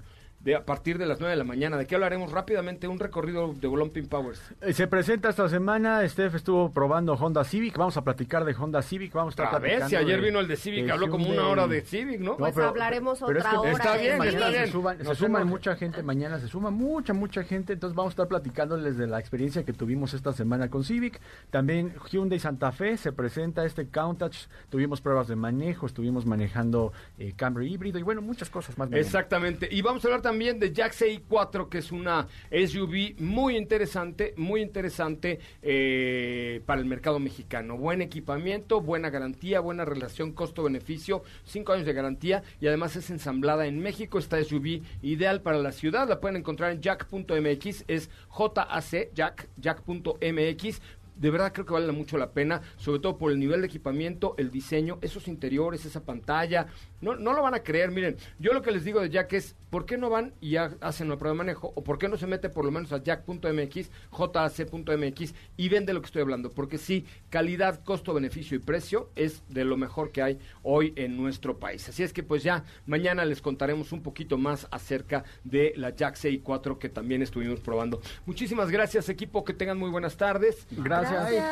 [0.45, 2.87] De, a partir de las 9 de la mañana, ¿de qué hablaremos rápidamente?
[2.87, 4.43] Un recorrido de Pin Powers.
[4.61, 8.83] Eh, Se presenta esta semana, Steph estuvo probando Honda Civic, vamos a platicar de Honda
[8.83, 10.93] Civic, vamos a estar Otra vez, platicando si ayer de- vino el de Civic, de
[10.93, 12.37] habló como una hora de Civic, ¿no?
[12.37, 14.67] Pues hablaremos pero otra que hora Está bien, mañana está bien.
[14.67, 15.45] Se, suban- se suma enoje.
[15.51, 19.19] mucha gente, mañana se suma mucha, mucha gente, entonces vamos a estar platicándoles de la
[19.21, 21.21] experiencia que tuvimos esta semana con Civic.
[21.51, 24.37] También Hyundai Santa Fe se presenta este Countach,
[24.69, 28.91] tuvimos pruebas de manejo, estuvimos manejando eh, Camry híbrido y bueno, muchas cosas más.
[28.91, 29.01] mañana.
[29.07, 29.69] Exactamente.
[29.71, 34.35] Y vamos a hablar también también de Jack CI4, que es una SUV muy interesante,
[34.37, 37.77] muy interesante eh, para el mercado mexicano.
[37.77, 43.69] Buen equipamiento, buena garantía, buena relación costo-beneficio, cinco años de garantía y además es ensamblada
[43.69, 44.19] en México.
[44.19, 50.81] Esta SUV ideal para la ciudad, la pueden encontrar en jack.mx, es JAC, jack, jack.mx
[51.17, 54.35] de verdad creo que vale mucho la pena, sobre todo por el nivel de equipamiento,
[54.39, 56.67] el diseño, esos interiores, esa pantalla.
[57.01, 59.57] No, no lo van a creer, miren, yo lo que les digo de Jack es,
[59.71, 61.73] ¿por qué no van y hacen la prueba de manejo?
[61.75, 65.93] ¿O por qué no se mete por lo menos a jack.mx, jac.mx y ven de
[65.93, 66.51] lo que estoy hablando?
[66.51, 71.17] Porque sí, calidad, costo, beneficio y precio es de lo mejor que hay hoy en
[71.17, 71.89] nuestro país.
[71.89, 76.17] Así es que pues ya mañana les contaremos un poquito más acerca de la Jack
[76.17, 78.01] CI4 que también estuvimos probando.
[78.27, 80.67] Muchísimas gracias equipo, que tengan muy buenas tardes.
[80.71, 81.04] Gracias.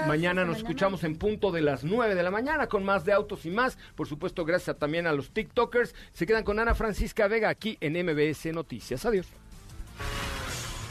[0.07, 3.47] Mañana nos escuchamos en punto de las 9 de la mañana con más de autos
[3.47, 3.79] y más.
[3.95, 5.95] Por supuesto, gracias también a los TikTokers.
[6.13, 9.05] Se quedan con Ana Francisca Vega aquí en MBS Noticias.
[9.05, 9.27] Adiós.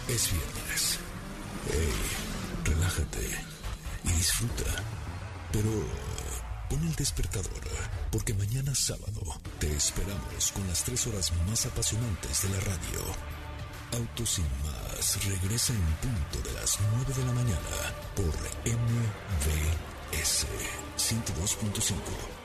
[0.07, 0.99] Es viernes.
[1.67, 3.19] Hey, relájate
[4.03, 4.71] y disfruta.
[5.51, 5.69] Pero
[6.69, 7.61] pon el despertador,
[8.11, 9.21] porque mañana sábado
[9.59, 13.40] te esperamos con las tres horas más apasionantes de la radio.
[13.93, 18.33] Autos sin más regresa en punto de las 9 de la mañana por
[18.65, 20.45] MVS
[20.97, 22.40] 102.5.